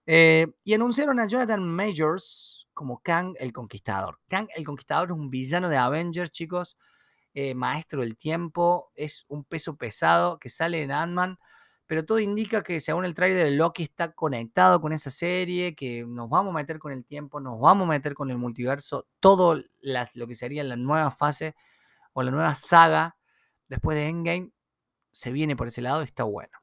Eh, 0.05 0.47
y 0.63 0.73
anunciaron 0.73 1.19
a 1.19 1.27
Jonathan 1.27 1.63
Majors 1.63 2.67
como 2.73 2.99
Kang 3.01 3.35
el 3.39 3.53
Conquistador. 3.53 4.19
Kang 4.27 4.47
el 4.55 4.65
Conquistador 4.65 5.09
es 5.09 5.17
un 5.17 5.29
villano 5.29 5.69
de 5.69 5.77
Avengers, 5.77 6.31
chicos, 6.31 6.77
eh, 7.33 7.53
maestro 7.53 8.01
del 8.01 8.17
tiempo, 8.17 8.91
es 8.95 9.25
un 9.27 9.43
peso 9.43 9.75
pesado 9.75 10.39
que 10.39 10.49
sale 10.49 10.81
en 10.81 10.91
Ant-Man 10.91 11.37
pero 11.87 12.05
todo 12.05 12.19
indica 12.19 12.61
que 12.61 12.81
según 12.81 13.05
el 13.05 13.13
trailer 13.13 13.45
de 13.45 13.51
Loki 13.51 13.83
está 13.83 14.11
conectado 14.11 14.81
con 14.81 14.91
esa 14.91 15.09
serie, 15.09 15.73
que 15.73 16.05
nos 16.05 16.29
vamos 16.29 16.51
a 16.51 16.57
meter 16.57 16.79
con 16.79 16.91
el 16.91 17.05
tiempo, 17.05 17.39
nos 17.39 17.59
vamos 17.59 17.85
a 17.85 17.91
meter 17.91 18.13
con 18.13 18.29
el 18.29 18.37
multiverso, 18.37 19.07
todo 19.21 19.63
lo 19.81 20.27
que 20.27 20.35
sería 20.35 20.65
la 20.65 20.75
nueva 20.75 21.11
fase 21.11 21.55
o 22.11 22.23
la 22.23 22.31
nueva 22.31 22.55
saga 22.55 23.17
después 23.69 23.95
de 23.95 24.09
Endgame 24.09 24.51
se 25.11 25.31
viene 25.31 25.55
por 25.55 25.69
ese 25.69 25.81
lado 25.81 26.01
y 26.01 26.05
está 26.05 26.23
bueno. 26.23 26.57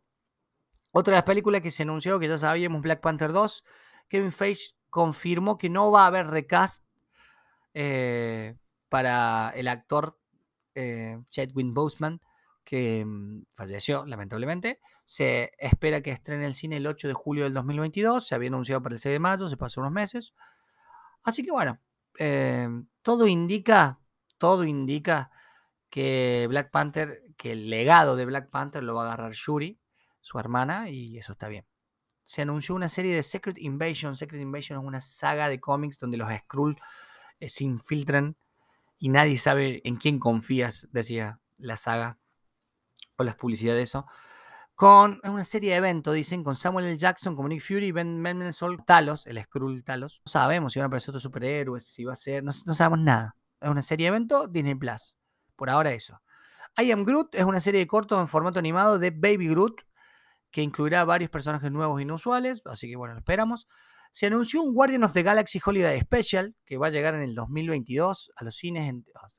Otra 0.93 1.13
de 1.13 1.17
las 1.17 1.25
películas 1.25 1.63
que 1.63 1.71
se 1.71 1.83
anunció, 1.83 2.21
que 2.21 2.29
ya 2.29 2.39
sabíamos, 2.39 2.83
Black 2.83 3.01
Panther 3.01 3.33
2, 3.33 3.65
Kevin 4.09 4.31
Feige 4.31 4.75
confirmó 4.91 5.59
que 5.59 5.71
no 5.71 5.91
va 5.91 6.05
a 6.05 6.07
haber 6.07 6.27
recast 6.29 6.85
eh, 7.73 8.57
para 8.89 9.51
el 9.57 9.69
actor 9.69 10.19
eh, 10.75 11.19
Boseman 11.55 12.21
que 12.65 13.05
mm, 13.05 13.45
falleció 13.53 14.05
lamentablemente. 14.07 14.81
Se 15.05 15.53
espera 15.59 16.01
que 16.01 16.11
estrene 16.11 16.47
el 16.47 16.55
cine 16.55 16.79
el 16.79 16.87
8 16.87 17.09
de 17.09 17.15
julio 17.15 17.45
del 17.45 17.55
2022. 17.55 18.27
Se 18.27 18.35
había 18.35 18.49
anunciado 18.49 18.83
para 18.83 18.95
el 18.95 18.99
6 18.99 19.13
de 19.13 19.19
mayo, 19.19 19.49
se 19.49 19.57
pasó 19.57 19.81
unos 19.81 19.93
meses. 19.93 20.35
Así 21.23 21.45
que 21.45 21.51
bueno, 21.51 21.79
eh, 22.19 22.69
todo 23.03 23.27
indica, 23.27 24.01
todo 24.39 24.65
indica 24.65 25.31
que 25.91 26.47
Black 26.49 26.71
Panther, 26.71 27.23
que 27.37 27.53
el 27.53 27.71
legado 27.71 28.17
de 28.17 28.25
Black 28.27 28.51
Panther 28.51 28.83
lo 28.83 28.95
va 28.95 29.03
a 29.03 29.07
agarrar 29.07 29.33
Shuri, 29.33 29.79
su 30.21 30.39
hermana, 30.39 30.89
y 30.89 31.19
eso 31.19 31.33
está 31.33 31.49
bien. 31.49 31.67
Se 32.25 32.43
anunció 32.43 32.75
una 32.75 32.89
serie 32.89 33.15
de 33.15 33.23
Secret 33.23 33.59
Invasion. 33.59 34.17
Secret 34.17 34.41
Invasion 34.41 34.81
es 34.81 34.85
una 34.87 35.01
saga 35.01 35.49
de 35.49 35.61
cómics 35.61 35.99
donde 35.99 36.17
los 36.17 36.33
Skrull 36.33 36.81
eh, 37.39 37.49
se 37.49 37.65
infiltran 37.65 38.37
y 38.99 39.11
nadie 39.11 39.37
sabe 39.39 39.83
en 39.85 39.97
quién 39.97 40.19
confías, 40.19 40.89
decía 40.91 41.41
la 41.59 41.77
saga 41.77 42.19
o 43.17 43.25
las 43.25 43.37
publicidades 43.37 43.79
de 43.79 43.83
eso. 43.83 44.07
con 44.75 45.21
una 45.25 45.45
serie 45.45 45.71
de 45.71 45.77
eventos, 45.77 46.15
dicen, 46.15 46.43
con 46.43 46.57
Samuel 46.57 46.87
L. 46.87 46.97
Jackson, 46.97 47.37
como 47.37 47.49
Nick 47.49 47.63
Fury, 47.63 47.93
Ben 47.93 48.21
Mendelsohn, 48.21 48.85
Talos, 48.85 49.27
el 49.27 49.41
Skrull 49.43 49.85
Talos. 49.85 50.23
No 50.27 50.31
sabemos 50.31 50.73
si 50.73 50.81
van 50.81 50.85
a 50.85 50.89
aparecer 50.89 51.11
otros 51.11 51.23
superhéroes, 51.23 51.87
si 51.87 52.05
va 52.05 52.15
a 52.15 52.17
ser, 52.17 52.43
no, 52.43 52.51
no 52.67 52.75
sabemos 52.75 52.99
nada. 52.99 53.37
Es 53.61 53.69
una 53.69 53.83
serie 53.83 54.07
de 54.07 54.09
eventos, 54.09 54.53
Disney 54.53 54.75
Plus. 54.75 55.17
Por 55.57 55.71
ahora 55.71 55.93
eso. 55.93 56.21
I 56.77 56.91
Am 56.91 57.05
Groot 57.05 57.37
es 57.37 57.45
una 57.45 57.61
serie 57.61 57.81
de 57.81 57.87
cortos 57.87 58.19
en 58.19 58.27
formato 58.27 58.59
animado 58.59 58.99
de 58.99 59.11
Baby 59.11 59.49
Groot, 59.49 59.83
que 60.51 60.63
incluirá 60.63 61.05
varios 61.05 61.31
personajes 61.31 61.71
nuevos 61.71 62.01
e 62.01 62.03
inusuales, 62.03 62.63
así 62.65 62.89
que 62.89 62.97
bueno, 62.97 63.15
lo 63.15 63.21
esperamos. 63.21 63.69
Se 64.11 64.27
anunció 64.27 64.63
un 64.63 64.75
Guardian 64.75 65.05
of 65.05 65.13
the 65.13 65.23
Galaxy 65.23 65.61
Holiday 65.65 66.01
Special, 66.01 66.55
que 66.65 66.77
va 66.77 66.89
a 66.89 66.91
llegar 66.91 67.15
en 67.15 67.23
el 67.23 67.35
2022 67.35 68.33
a 68.37 68.45
los 68.45 68.57
cines, 68.57 68.93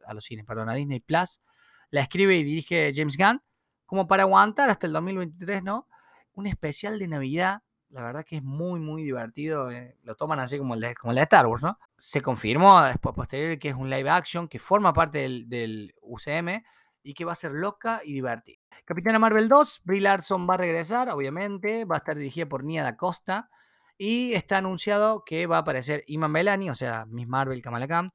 a 0.05 0.13
los 0.13 0.23
cines, 0.23 0.45
perdón, 0.45 0.69
a 0.69 0.73
Disney 0.73 1.01
Plus. 1.01 1.41
La 1.89 2.01
escribe 2.01 2.35
y 2.37 2.43
dirige 2.43 2.91
James 2.95 3.17
Gunn 3.17 3.41
como 3.85 4.07
para 4.07 4.23
aguantar 4.23 4.69
hasta 4.69 4.87
el 4.87 4.93
2023, 4.93 5.63
¿no? 5.63 5.87
Un 6.33 6.47
especial 6.47 6.99
de 6.99 7.07
Navidad, 7.07 7.61
la 7.89 8.03
verdad 8.03 8.25
que 8.25 8.37
es 8.37 8.43
muy, 8.43 8.79
muy 8.79 9.03
divertido. 9.03 9.71
Eh, 9.71 9.97
lo 10.03 10.15
toman 10.15 10.39
así 10.39 10.57
como 10.57 10.73
el, 10.73 10.81
de, 10.81 11.21
Star 11.21 11.47
Wars, 11.47 11.63
¿no? 11.63 11.79
Se 11.97 12.21
confirmó 12.21 12.81
después, 12.83 13.15
posterior, 13.15 13.57
que 13.57 13.69
es 13.69 13.75
un 13.75 13.89
live 13.89 14.09
action 14.09 14.47
que 14.47 14.59
forma 14.59 14.93
parte 14.93 15.19
del, 15.19 15.93
UCM 16.01 16.63
y 17.03 17.13
que 17.13 17.23
va 17.23 17.33
a 17.33 17.35
ser 17.35 17.51
loca 17.51 18.01
y 18.03 18.13
divertida. 18.13 18.57
Capitana 18.83 19.19
Marvel 19.19 19.47
2, 19.47 19.81
Brie 19.85 20.01
Larson 20.01 20.47
va 20.49 20.55
a 20.55 20.57
regresar, 20.57 21.09
obviamente, 21.09 21.85
va 21.85 21.95
a 21.95 21.99
estar 21.99 22.17
dirigida 22.17 22.47
por 22.47 22.63
Nia 22.63 22.83
da 22.83 22.97
Costa 22.97 23.49
y 23.97 24.33
está 24.33 24.57
anunciado 24.57 25.23
que 25.23 25.47
va 25.47 25.57
a 25.57 25.59
aparecer 25.59 26.03
Iman 26.07 26.33
Belani, 26.33 26.69
o 26.69 26.75
sea, 26.75 27.05
Miss 27.05 27.27
Marvel, 27.27 27.61
Kamala 27.61 28.07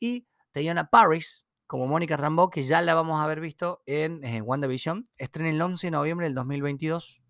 y 0.00 0.26
Tayana 0.50 0.88
Paris, 0.88 1.46
como 1.68 1.86
Mónica 1.86 2.16
Rambeau, 2.16 2.48
que 2.48 2.62
ya 2.62 2.80
la 2.80 2.94
vamos 2.94 3.20
a 3.20 3.24
haber 3.24 3.40
visto 3.40 3.82
en 3.84 4.24
eh, 4.24 4.40
WandaVision. 4.40 5.06
Estrena 5.18 5.50
el 5.50 5.60
11 5.60 5.88
de 5.88 5.90
noviembre 5.90 6.26
del 6.26 6.34
2022. 6.34 7.22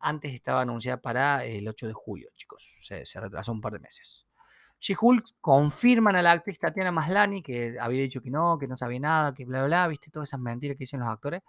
Antes 0.00 0.34
estaba 0.34 0.62
anunciada 0.62 1.00
para 1.00 1.44
el 1.44 1.66
8 1.68 1.86
de 1.86 1.92
julio, 1.92 2.28
chicos. 2.34 2.80
Se, 2.82 3.04
retrasó 3.20 3.52
un 3.52 3.60
par 3.60 3.72
de 3.72 3.78
meses. 3.78 4.26
She-Hulk 4.80 5.26
confirman 5.40 6.16
a 6.16 6.22
la 6.22 6.32
actriz 6.32 6.58
Tatiana 6.58 6.90
Maslani, 6.90 7.40
que 7.40 7.76
había 7.80 8.02
dicho 8.02 8.20
que 8.20 8.30
no, 8.30 8.58
que 8.58 8.66
no 8.66 8.76
sabía 8.76 8.98
nada, 8.98 9.32
que 9.32 9.44
bla, 9.44 9.60
bla, 9.60 9.66
bla, 9.68 9.88
viste 9.88 10.10
todas 10.10 10.28
esas 10.28 10.40
mentiras 10.40 10.74
que 10.74 10.82
dicen 10.82 10.98
los 10.98 11.08
actores. 11.08 11.42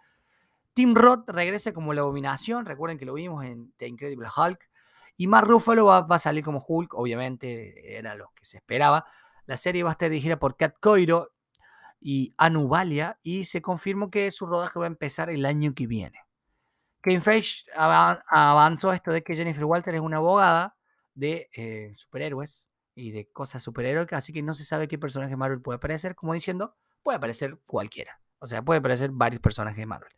Tim 0.76 0.94
Roth 0.94 1.28
regresa 1.30 1.74
como 1.74 1.96
la 1.96 2.02
abominación, 2.02 2.68
recuerden 2.68 3.00
que 3.00 3.06
lo 3.06 3.16
vimos 3.16 3.44
en 3.44 3.74
The 3.78 3.88
Incredible 3.88 4.28
Hulk. 4.36 4.70
Y 5.18 5.26
Mark 5.26 5.48
Ruffalo 5.48 5.86
va, 5.86 6.02
va, 6.02 6.18
a 6.18 6.20
salir 6.20 6.44
como 6.44 6.64
Hulk, 6.66 6.94
obviamente 6.94 7.98
era 7.98 8.14
lo 8.14 8.32
que 8.36 8.46
se 8.46 8.58
esperaba. 8.58 9.04
La 9.48 9.58
serie 9.58 9.82
va 9.82 9.90
a 9.90 9.94
estar 9.94 10.12
dirigida 10.12 10.38
por 10.38 10.56
Kat 10.56 10.76
Coiro 10.80 11.32
y 12.02 12.34
Anubalia 12.38 13.20
y 13.22 13.46
se 13.46 13.62
confirmó 13.62 14.10
que 14.10 14.32
su 14.32 14.46
rodaje 14.46 14.80
va 14.80 14.86
a 14.86 14.88
empezar 14.88 15.30
el 15.30 15.46
año 15.46 15.74
que 15.74 15.88
viene. 15.88 16.20
Kane 17.02 17.22
Feige 17.22 17.66
avanzó 17.76 18.92
esto 18.92 19.12
de 19.12 19.24
que 19.24 19.36
Jennifer 19.36 19.64
Walter 19.66 19.96
es 19.96 20.02
una 20.02 20.18
abogada 20.18 20.76
de 21.14 21.50
eh, 21.56 21.92
superhéroes 21.96 22.68
y 22.96 23.12
de 23.12 23.30
cosas 23.32 23.64
superhéroicas, 23.64 24.18
así 24.18 24.34
que 24.34 24.42
no 24.42 24.54
se 24.54 24.66
sabe 24.66 24.88
qué 24.88 24.98
personaje 24.98 25.32
de 25.32 25.38
Marvel 25.38 25.62
puede 25.62 25.78
aparecer, 25.78 26.16
como 26.16 26.34
diciendo, 26.34 26.76
puede 27.04 27.18
aparecer 27.18 27.58
cualquiera. 27.66 28.20
O 28.40 28.48
sea, 28.48 28.62
puede 28.62 28.80
aparecer 28.80 29.12
varios 29.12 29.42
personajes 29.42 29.78
de 29.78 29.86
Marvel. 29.86 30.12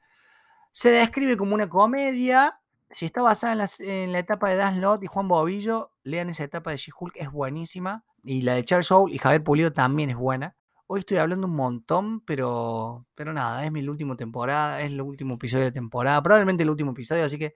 Se 0.72 0.90
describe 0.90 1.38
como 1.38 1.54
una 1.56 1.70
comedia. 1.70 2.60
Si 2.90 3.06
está 3.06 3.22
basada 3.22 3.68
en, 3.80 4.12
la 4.12 4.20
etapa 4.20 4.50
de 4.50 4.56
Dan 4.56 4.76
Slott 4.76 5.04
y 5.04 5.08
Juan 5.08 5.28
Bobillo, 5.28 5.92
lean 6.04 6.30
esa 6.30 6.44
etapa 6.44 6.72
de 6.72 6.78
She-Hulk, 6.78 7.16
es 7.16 7.32
buenísima. 7.32 8.04
Y 8.24 8.42
la 8.42 8.56
de 8.56 8.64
Charles 8.64 8.88
Soule 8.88 9.14
y 9.14 9.18
Javier 9.18 9.44
Pulido 9.44 9.74
también 9.74 10.10
es 10.10 10.16
buena. 10.16 10.56
Hoy 10.94 11.00
estoy 11.00 11.20
hablando 11.20 11.48
un 11.48 11.56
montón, 11.56 12.20
pero, 12.20 13.08
pero 13.16 13.32
nada, 13.32 13.64
es 13.64 13.72
mi 13.72 13.82
última 13.88 14.18
temporada, 14.18 14.82
es 14.82 14.92
el 14.92 15.00
último 15.00 15.36
episodio 15.36 15.64
de 15.64 15.72
temporada, 15.72 16.22
probablemente 16.22 16.64
el 16.64 16.70
último 16.70 16.92
episodio, 16.92 17.24
así 17.24 17.40
que 17.40 17.56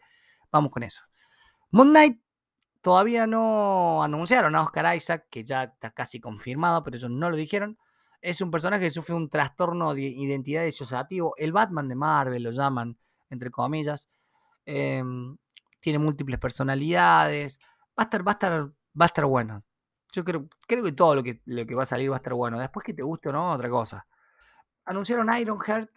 vamos 0.50 0.71
con 0.71 0.84
eso. 0.84 1.04
Moon 1.69 1.89
Knight 1.89 2.21
todavía 2.80 3.28
no 3.28 4.02
anunciaron 4.02 4.56
a 4.56 4.62
Oscar 4.62 4.95
Isaac, 4.95 5.28
que 5.30 5.43
ya 5.43 5.63
está 5.63 5.91
casi 5.91 6.21
confirmado, 6.21 6.82
pero 6.82 6.95
ellos 6.95 7.12
no 7.12 7.30
lo 7.30 7.36
dijeron. 7.36 7.78
Es 8.21 8.39
un 8.39 8.52
personaje 8.52 8.86
que 8.86 8.89
sufre 8.89 9.13
un 9.13 9.30
trastorno 9.30 9.93
de 9.93 10.04
identidad 10.04 10.63
disociativo. 10.63 11.34
El 11.36 11.52
Batman 11.52 11.89
de 11.89 11.95
Marvel 11.95 12.41
lo 12.41 12.52
llaman, 12.52 12.98
entre 13.30 13.52
comillas. 13.52 14.08
Em, 14.65 15.36
tiene 15.82 16.00
múltiples 16.00 16.39
personalidades. 16.39 17.60
Va 18.00 18.04
a 18.04 18.04
estar, 18.04 18.26
va 18.26 18.32
a 18.32 18.36
estar, 18.36 18.65
va 18.65 19.04
a 19.04 19.06
estar 19.08 19.26
bueno. 19.26 19.62
Yo 20.15 20.23
creo, 20.23 20.47
creo 20.65 20.82
que 20.82 20.93
todo 20.93 21.15
lo 21.15 21.23
que, 21.23 21.41
lo 21.43 21.65
que 21.65 21.75
va 21.75 21.84
a 21.84 21.86
salir 21.86 22.10
va 22.10 22.15
a 22.15 22.17
estar 22.17 22.34
bueno. 22.34 22.58
Después 22.58 22.86
que 22.86 22.93
te 22.93 23.04
guste 23.04 23.28
o 23.30 23.34
no, 23.34 23.51
otra 23.51 23.69
cosa. 23.69 24.08
Anunciaron 24.86 25.28
Ironheart 25.38 25.89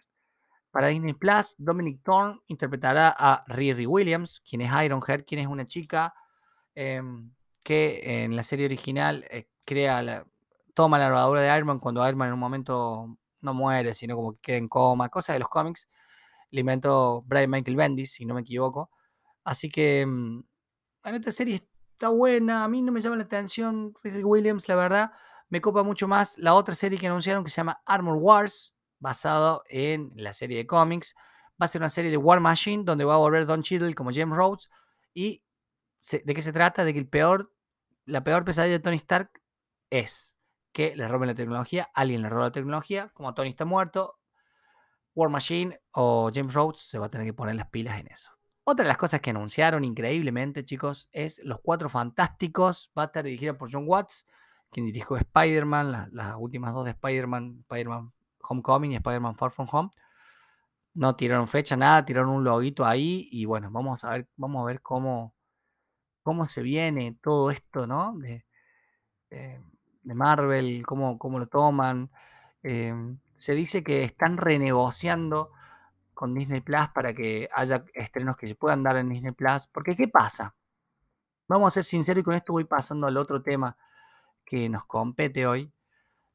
para 0.71 0.87
Disney 0.87 1.13
Plus. 1.13 1.55
Dominic 1.57 2.01
Thorne 2.03 2.37
interpretará 2.47 3.15
a 3.17 3.45
Riri 3.47 3.85
Williams, 3.85 4.41
quien 4.41 4.61
es 4.61 4.71
Ironheart, 4.83 5.25
quien 5.25 5.39
es 5.39 5.47
una 5.47 5.63
chica 5.63 6.13
em, 6.75 7.31
que 7.63 8.25
en 8.25 8.35
la 8.35 8.43
serie 8.43 8.65
original 8.65 9.25
eh, 9.31 9.47
crea 9.65 10.25
toma 10.73 10.99
la 10.99 11.07
armadura 11.07 11.41
de 11.41 11.55
Iron 11.55 11.67
Man 11.67 11.79
cuando 11.79 12.05
Iron 12.05 12.17
Man 12.17 12.27
en 12.27 12.33
un 12.33 12.39
momento 12.41 13.17
no 13.39 13.53
muere, 13.53 13.93
sino 13.93 14.17
como 14.17 14.33
que 14.33 14.39
queda 14.41 14.57
en 14.57 14.67
coma, 14.67 15.07
cosas 15.07 15.35
de 15.35 15.39
los 15.39 15.49
cómics. 15.49 15.87
Le 16.51 16.59
inventó 16.59 17.23
Brian 17.25 17.49
Michael 17.49 17.77
Bendis, 17.77 18.11
si 18.11 18.25
no 18.25 18.33
me 18.33 18.41
equivoco. 18.41 18.91
Así 19.45 19.69
que 19.69 20.01
em, 20.01 20.43
en 21.05 21.15
esta 21.15 21.31
serie 21.31 21.68
está 21.99 22.07
buena. 22.07 22.63
A 22.63 22.69
mí 22.69 22.81
no 22.81 22.93
me 22.93 23.01
llama 23.01 23.17
la 23.17 23.23
atención 23.23 23.93
Riri 24.01 24.23
Williams, 24.23 24.69
la 24.69 24.75
verdad. 24.75 25.11
Me 25.49 25.59
copa 25.59 25.83
mucho 25.83 26.07
más 26.07 26.37
la 26.37 26.53
otra 26.53 26.73
serie 26.73 26.97
que 26.97 27.07
anunciaron 27.07 27.43
que 27.43 27.49
se 27.49 27.57
llama 27.57 27.81
Armor 27.85 28.15
Wars, 28.15 28.73
basado 28.99 29.63
en 29.67 30.13
la 30.15 30.31
serie 30.31 30.55
de 30.55 30.65
cómics. 30.65 31.13
Va 31.61 31.65
a 31.65 31.67
ser 31.67 31.81
una 31.81 31.89
serie 31.89 32.09
de 32.09 32.15
War 32.15 32.39
Machine 32.39 32.85
donde 32.85 33.03
va 33.03 33.15
a 33.15 33.17
volver 33.17 33.45
Don 33.45 33.63
Cheadle 33.63 33.93
como 33.95 34.11
James 34.13 34.37
Rhodes. 34.37 34.69
¿Y 35.13 35.43
de 36.23 36.33
qué 36.33 36.41
se 36.41 36.53
trata? 36.53 36.85
De 36.85 36.93
que 36.93 36.99
el 36.99 37.09
peor, 37.09 37.53
la 38.05 38.23
peor 38.23 38.45
pesadilla 38.45 38.77
de 38.77 38.79
Tony 38.79 38.95
Stark 38.95 39.31
es 39.89 40.37
que 40.71 40.95
le 40.95 41.05
roben 41.05 41.27
la 41.27 41.35
tecnología, 41.35 41.89
alguien 41.93 42.21
le 42.21 42.29
roba 42.29 42.45
la 42.45 42.51
tecnología, 42.53 43.09
como 43.09 43.33
Tony 43.33 43.49
está 43.49 43.65
muerto, 43.65 44.19
War 45.15 45.29
Machine 45.29 45.81
o 45.91 46.31
James 46.33 46.53
Rhodes 46.53 46.79
se 46.79 46.97
va 46.97 47.07
a 47.07 47.09
tener 47.09 47.27
que 47.27 47.33
poner 47.33 47.55
las 47.55 47.67
pilas 47.67 47.99
en 47.99 48.07
eso. 48.07 48.38
Otra 48.71 48.83
de 48.83 48.89
las 48.89 48.97
cosas 48.97 49.19
que 49.19 49.31
anunciaron 49.31 49.83
increíblemente, 49.83 50.63
chicos, 50.63 51.09
es 51.11 51.41
Los 51.43 51.59
Cuatro 51.59 51.89
Fantásticos. 51.89 52.91
Va 52.95 53.01
a 53.01 53.05
estar 53.05 53.25
dirigida 53.25 53.57
por 53.57 53.71
John 53.71 53.85
Watts, 53.87 54.27
quien 54.69 54.85
dirigió 54.85 55.17
Spider-Man, 55.17 56.09
las 56.11 56.35
últimas 56.37 56.75
dos 56.75 56.85
de 56.85 56.91
Spider-Man, 56.91 57.61
Spider-Man 57.61 58.13
Homecoming 58.47 58.91
y 58.91 58.95
Spider-Man 58.97 59.35
Far 59.37 59.49
From 59.49 59.67
Home. 59.71 59.89
No 60.93 61.15
tiraron 61.15 61.47
fecha, 61.47 61.75
nada, 61.75 62.05
tiraron 62.05 62.29
un 62.29 62.43
loguito 62.43 62.85
ahí 62.85 63.27
y 63.31 63.45
bueno, 63.45 63.71
vamos 63.71 64.03
a 64.03 64.11
ver, 64.11 64.29
vamos 64.35 64.61
a 64.61 64.65
ver 64.67 64.83
cómo, 64.83 65.33
cómo 66.21 66.47
se 66.47 66.61
viene 66.61 67.17
todo 67.19 67.49
esto, 67.49 67.87
¿no? 67.87 68.19
De, 68.19 68.45
de 69.31 70.13
Marvel, 70.13 70.85
cómo, 70.85 71.17
cómo, 71.17 71.39
lo 71.39 71.47
toman. 71.47 72.11
Em, 72.61 73.17
se 73.33 73.55
dice 73.55 73.83
que 73.83 74.03
están 74.03 74.37
renegociando 74.37 75.53
con 76.19 76.33
Disney 76.33 76.59
Plus 76.59 76.89
para 76.93 77.13
que 77.13 77.47
haya 77.55 77.85
estrenos 77.93 78.35
que 78.35 78.45
se 78.45 78.53
puedan 78.53 78.83
dar 78.83 78.97
en 78.97 79.07
Disney 79.07 79.31
Plus. 79.31 79.67
Porque, 79.67 79.95
¿qué 79.95 80.09
pasa? 80.09 80.53
Vamos 81.47 81.69
a 81.69 81.75
ser 81.75 81.85
sinceros 81.85 82.19
y 82.19 82.23
con 82.25 82.33
esto 82.33 82.51
voy 82.51 82.65
pasando 82.65 83.07
al 83.07 83.15
otro 83.15 83.41
tema 83.41 83.77
que 84.43 84.67
nos 84.67 84.83
compete 84.83 85.47
hoy. 85.47 85.71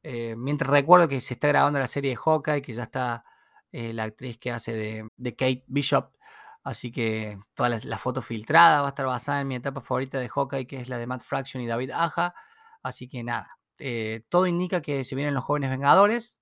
Eh, 0.01 0.35
mientras 0.35 0.71
recuerdo 0.71 1.07
que 1.07 1.21
se 1.21 1.35
está 1.35 1.49
grabando 1.49 1.77
la 1.77 1.85
serie 1.85 2.09
de 2.09 2.15
Hawkeye, 2.15 2.63
que 2.63 2.73
ya 2.73 2.81
está 2.81 3.25
eh, 3.71 3.93
la 3.93 4.05
actriz 4.05 4.39
que 4.39 4.51
hace 4.51 4.73
de, 4.73 5.35
Kate 5.35 5.63
Bishop. 5.67 6.15
Así 6.63 6.91
que 6.91 7.37
toda 7.53 7.69
la, 7.69 7.97
foto 7.99 8.23
filtrada 8.23 8.81
va 8.81 8.87
a 8.87 8.89
estar 8.89 9.05
basada 9.05 9.41
en 9.41 9.47
mi 9.47 9.53
etapa 9.53 9.81
favorita 9.81 10.17
de 10.19 10.29
Hawkeye, 10.29 10.65
que 10.65 10.77
es 10.77 10.89
la 10.89 10.97
de 10.97 11.05
Matt 11.05 11.21
Fraction 11.21 11.61
y 11.61 11.67
David 11.67 11.91
Aja. 11.91 12.33
Así 12.81 13.07
que 13.07 13.23
nada, 13.23 13.59
eh, 13.77 14.23
todo 14.29 14.47
indica 14.47 14.81
que 14.81 15.03
se 15.03 15.13
vienen 15.13 15.35
los 15.35 15.43
jóvenes 15.43 15.69
Vengadores. 15.69 16.41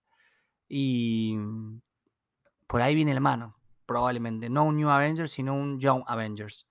Y 0.70 1.38
por 2.74 2.82
ahí 2.82 2.96
viene 2.96 3.14
la 3.14 3.20
mano, 3.20 3.56
probablemente. 3.86 4.50
No 4.50 4.64
un 4.64 4.78
New 4.78 4.90
Avengers, 4.90 5.30
sino 5.30 5.54
un 5.54 5.80
Young 5.80 6.02
Avengers. 6.08 6.66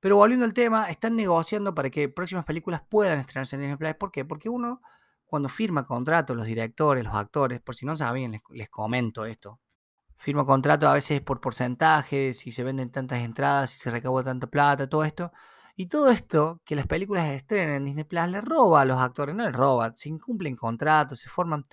Pero 0.00 0.16
volviendo 0.16 0.44
al 0.44 0.52
tema, 0.52 0.90
están 0.90 1.14
negociando 1.14 1.72
para 1.72 1.88
que 1.88 2.08
próximas 2.08 2.44
películas 2.44 2.82
puedan 2.88 3.20
estrenarse 3.20 3.54
en 3.54 3.62
Disney 3.62 3.76
Plus. 3.76 3.94
¿Por 3.94 4.10
qué? 4.10 4.24
Porque 4.24 4.48
uno, 4.48 4.82
cuando 5.26 5.48
firma 5.48 5.86
contrato, 5.86 6.34
los 6.34 6.46
directores, 6.46 7.04
los 7.04 7.14
actores, 7.14 7.60
por 7.60 7.76
si 7.76 7.86
no 7.86 7.94
saben, 7.94 8.32
les, 8.32 8.40
les 8.50 8.68
comento 8.70 9.24
esto. 9.24 9.60
Firma 10.16 10.44
contrato 10.44 10.88
a 10.88 10.94
veces 10.94 11.20
por 11.20 11.40
porcentajes, 11.40 12.36
si 12.36 12.50
se 12.50 12.64
venden 12.64 12.90
tantas 12.90 13.20
entradas, 13.20 13.70
si 13.70 13.78
se 13.78 13.92
recauda 13.92 14.24
tanta 14.24 14.48
plata, 14.48 14.88
todo 14.88 15.04
esto. 15.04 15.30
Y 15.76 15.86
todo 15.86 16.10
esto, 16.10 16.60
que 16.64 16.74
las 16.74 16.88
películas 16.88 17.28
estrenen 17.28 17.76
en 17.76 17.84
Disney 17.84 18.02
Plus, 18.02 18.26
le 18.26 18.40
roba 18.40 18.80
a 18.80 18.84
los 18.84 18.98
actores, 18.98 19.36
no 19.36 19.44
les 19.44 19.52
roba, 19.52 19.92
se 19.94 20.08
incumplen 20.08 20.56
contratos, 20.56 21.20
se 21.20 21.28
forman. 21.28 21.66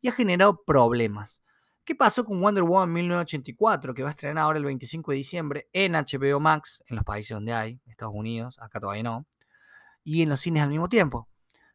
Y 0.00 0.08
ha 0.08 0.12
generado 0.12 0.64
problemas. 0.64 1.40
¿Qué 1.86 1.94
pasó 1.94 2.24
con 2.24 2.40
Wonder 2.40 2.64
Woman 2.64 2.92
1984, 2.92 3.94
que 3.94 4.02
va 4.02 4.08
a 4.08 4.10
estrenar 4.10 4.42
ahora 4.42 4.58
el 4.58 4.64
25 4.64 5.12
de 5.12 5.18
diciembre 5.18 5.68
en 5.72 5.92
HBO 5.92 6.40
Max, 6.40 6.82
en 6.88 6.96
los 6.96 7.04
países 7.04 7.36
donde 7.36 7.52
hay, 7.52 7.80
Estados 7.86 8.12
Unidos, 8.12 8.58
acá 8.60 8.80
todavía 8.80 9.04
no, 9.04 9.28
y 10.02 10.22
en 10.22 10.28
los 10.28 10.40
cines 10.40 10.64
al 10.64 10.68
mismo 10.68 10.88
tiempo? 10.88 11.28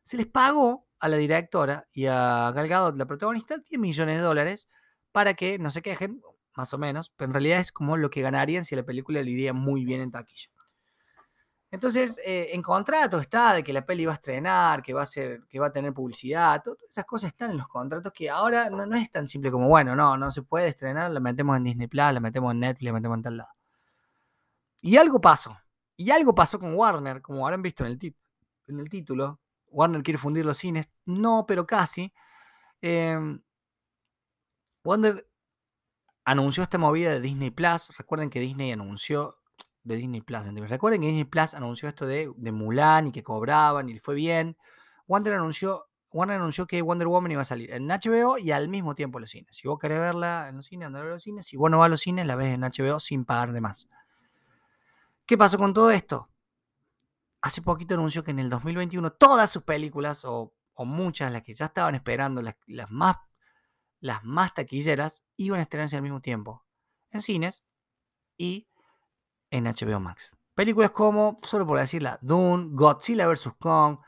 Se 0.03 0.17
les 0.17 0.25
pagó 0.25 0.85
a 0.99 1.07
la 1.07 1.15
directora 1.15 1.87
y 1.93 2.07
a 2.07 2.51
Gal 2.53 2.67
Gadot, 2.67 2.97
la 2.97 3.05
protagonista, 3.05 3.55
10 3.57 3.79
millones 3.79 4.17
de 4.17 4.21
dólares 4.21 4.67
para 5.13 5.33
que 5.33 5.57
no 5.59 5.69
se 5.69 5.81
quejen, 5.81 6.21
más 6.57 6.73
o 6.73 6.77
menos, 6.77 7.13
pero 7.15 7.29
en 7.29 7.33
realidad 7.33 7.61
es 7.61 7.71
como 7.71 7.95
lo 7.95 8.09
que 8.09 8.21
ganarían 8.21 8.65
si 8.65 8.75
la 8.75 8.83
película 8.83 9.23
le 9.23 9.31
iría 9.31 9.53
muy 9.53 9.85
bien 9.85 10.01
en 10.01 10.11
taquilla. 10.11 10.49
Entonces, 11.71 12.19
eh, 12.25 12.49
en 12.51 12.61
contrato 12.61 13.17
está 13.17 13.53
de 13.53 13.63
que 13.63 13.71
la 13.71 13.85
peli 13.85 14.05
va 14.05 14.11
a 14.11 14.15
estrenar, 14.15 14.81
que 14.83 14.93
va 14.93 15.03
a 15.03 15.05
ser, 15.05 15.43
que 15.47 15.57
va 15.57 15.67
a 15.67 15.71
tener 15.71 15.93
publicidad, 15.93 16.61
todas 16.61 16.79
esas 16.89 17.05
cosas 17.05 17.29
están 17.29 17.51
en 17.51 17.57
los 17.57 17.67
contratos 17.69 18.11
que 18.11 18.29
ahora 18.29 18.69
no, 18.69 18.93
es 18.93 19.09
tan 19.09 19.25
simple 19.25 19.49
como, 19.51 19.69
bueno, 19.69 19.95
no, 19.95 20.17
no 20.17 20.31
se 20.31 20.41
puede 20.41 20.67
estrenar, 20.67 21.09
la 21.11 21.21
metemos 21.21 21.55
en 21.55 21.63
Disney 21.63 21.87
Plus, 21.87 22.13
la 22.13 22.19
metemos 22.19 22.51
en 22.51 22.59
Netflix, 22.59 22.87
la 22.87 22.93
metemos 22.93 23.17
en 23.17 23.21
tal 23.23 23.37
lado. 23.37 23.49
Y 24.81 24.97
algo 24.97 25.21
pasó. 25.21 25.57
Y 25.95 26.11
algo 26.11 26.35
pasó 26.35 26.59
con 26.59 26.73
Warner, 26.75 27.21
como 27.21 27.45
habrán 27.45 27.61
visto 27.61 27.85
en 27.85 27.91
el, 27.93 28.15
en 28.67 28.79
el 28.79 28.89
título. 28.89 29.39
Warner 29.67 30.03
quiere 30.03 30.17
fundir 30.17 30.45
los 30.45 30.57
cines. 30.57 30.89
No, 31.05 31.45
pero 31.47 31.65
casi. 31.65 32.11
Em, 32.81 33.41
Warner 34.83 35.27
anunció 36.25 36.63
esta 36.63 36.77
movida 36.77 37.11
de 37.11 37.21
Disney 37.21 37.51
Plus. 37.51 37.95
Recuerden 37.97 38.29
que 38.29 38.39
Disney 38.39 38.71
anunció 38.71 39.40
de 39.83 39.95
Disney 39.95 40.21
Plus. 40.21 40.45
Recuerden 40.69 41.01
que 41.01 41.07
Disney 41.07 41.25
Plus 41.25 41.53
anunció 41.53 41.89
esto 41.89 42.05
de, 42.05 42.31
Mulan 42.51 43.07
y 43.07 43.11
que 43.11 43.23
cobraban 43.23 43.89
y 43.89 43.99
fue 43.99 44.15
bien. 44.15 44.57
Warner 45.07 45.33
anunció, 45.33 45.87
Warner 46.11 46.37
anunció 46.37 46.67
que 46.67 46.81
Wonder 46.81 47.07
Woman 47.07 47.31
iba 47.31 47.41
a 47.41 47.45
salir 47.45 47.71
en 47.71 47.87
HBO 47.87 48.37
y 48.37 48.51
al 48.51 48.69
mismo 48.69 48.95
tiempo 48.95 49.17
en 49.17 49.21
los 49.21 49.31
cines. 49.31 49.55
Si 49.55 49.67
vos 49.67 49.79
querés 49.79 49.99
verla 49.99 50.49
en 50.49 50.57
los 50.57 50.65
cines, 50.65 50.87
andar 50.87 51.05
a 51.05 51.09
los 51.09 51.23
cines. 51.23 51.45
Si 51.47 51.57
vos 51.57 51.69
no 51.71 51.79
vas 51.79 51.87
a 51.87 51.89
los 51.89 52.01
cines, 52.01 52.25
la 52.25 52.35
ves 52.35 52.53
en 52.53 52.61
HBO 52.61 52.99
sin 52.99 53.25
pagar 53.25 53.51
de 53.51 53.61
más. 53.61 53.87
¿Qué 55.25 55.37
pasó 55.37 55.57
con 55.57 55.73
todo 55.73 55.91
esto? 55.91 56.29
Hace 57.41 57.61
poquito 57.61 57.95
anunció 57.95 58.23
que 58.23 58.31
en 58.31 58.39
el 58.39 58.49
2021 58.49 59.13
todas 59.13 59.51
sus 59.51 59.63
películas, 59.63 60.25
o, 60.25 60.53
muchas, 60.77 61.31
las 61.31 61.43
que 61.43 61.53
ya 61.53 61.65
estaban 61.65 61.95
esperando, 61.95 62.41
las, 62.41 62.55
las, 62.67 62.89
más, 62.89 63.17
las 63.99 64.23
más 64.23 64.53
taquilleras, 64.53 65.23
iban 65.37 65.59
a 65.59 65.63
estrenarse 65.63 65.95
al 65.95 66.01
mismo 66.01 66.21
tiempo 66.21 66.65
en 67.11 67.21
cines 67.21 67.63
y 68.37 68.67
en 69.51 69.65
HBO 69.65 69.99
Max. 69.99 70.31
Películas 70.55 70.91
como, 70.91 71.37
solo 71.43 71.67
por 71.67 71.77
decirla, 71.77 72.17
Dune, 72.21 72.69
Godzilla 72.71 73.27
vs. 73.27 73.53
Kong, 73.59 73.99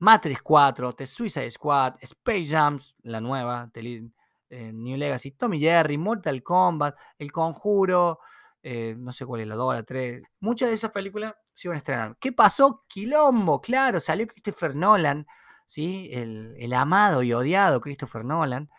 Matrix 0.00 0.42
4, 0.42 0.92
The 0.92 1.06
Suicide 1.06 1.50
Squad, 1.50 1.94
Space 2.00 2.46
Jams, 2.46 2.94
la 3.02 3.20
nueva, 3.20 3.70
eh, 3.74 4.72
New 4.72 4.96
Legacy, 4.96 5.32
Tommy 5.32 5.58
Jerry, 5.58 5.98
Mortal 5.98 6.42
Kombat, 6.42 6.96
El 7.18 7.32
Conjuro, 7.32 8.20
eh, 8.62 8.94
no 8.96 9.12
sé 9.12 9.26
cuál 9.26 9.42
es 9.42 9.48
la 9.48 9.54
2, 9.54 9.74
la 9.74 9.82
3. 9.82 10.22
Muchas 10.40 10.68
de 10.68 10.74
esas 10.74 10.90
películas 10.92 11.34
se 11.52 11.68
iban 11.68 11.76
a 11.76 11.78
estrenar. 11.78 12.16
¿Qué 12.20 12.32
pasó? 12.32 12.84
Quilombo, 12.88 13.60
claro, 13.60 13.98
salió 14.00 14.26
Christopher 14.26 14.76
Nolan, 14.76 15.26
¿sí? 15.66 16.10
el, 16.12 16.72
amado 16.72 17.22
y 17.22 17.32
odiado 17.32 17.80
Christopher 17.80 18.24
Nolan, 18.24 18.70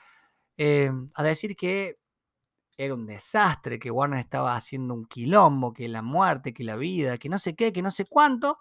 eh, 0.58 0.92
a 1.16 1.24
decir 1.24 1.56
que 1.56 1.99
era 2.80 2.94
un 2.94 3.06
desastre, 3.06 3.78
que 3.78 3.92
Warner 3.92 4.20
estaba 4.22 4.56
haciendo 4.56 4.94
un 4.94 5.06
quilombo, 5.06 5.74
que 5.74 5.90
la 5.90 6.02
muerte, 6.02 6.54
que 6.54 6.64
la 6.64 6.78
vida, 6.78 7.18
que 7.18 7.28
no 7.28 7.38
sé 7.38 7.54
qué, 7.54 7.74
que 7.74 7.82
no 7.82 7.92
sé 7.92 8.06
cuánto. 8.06 8.58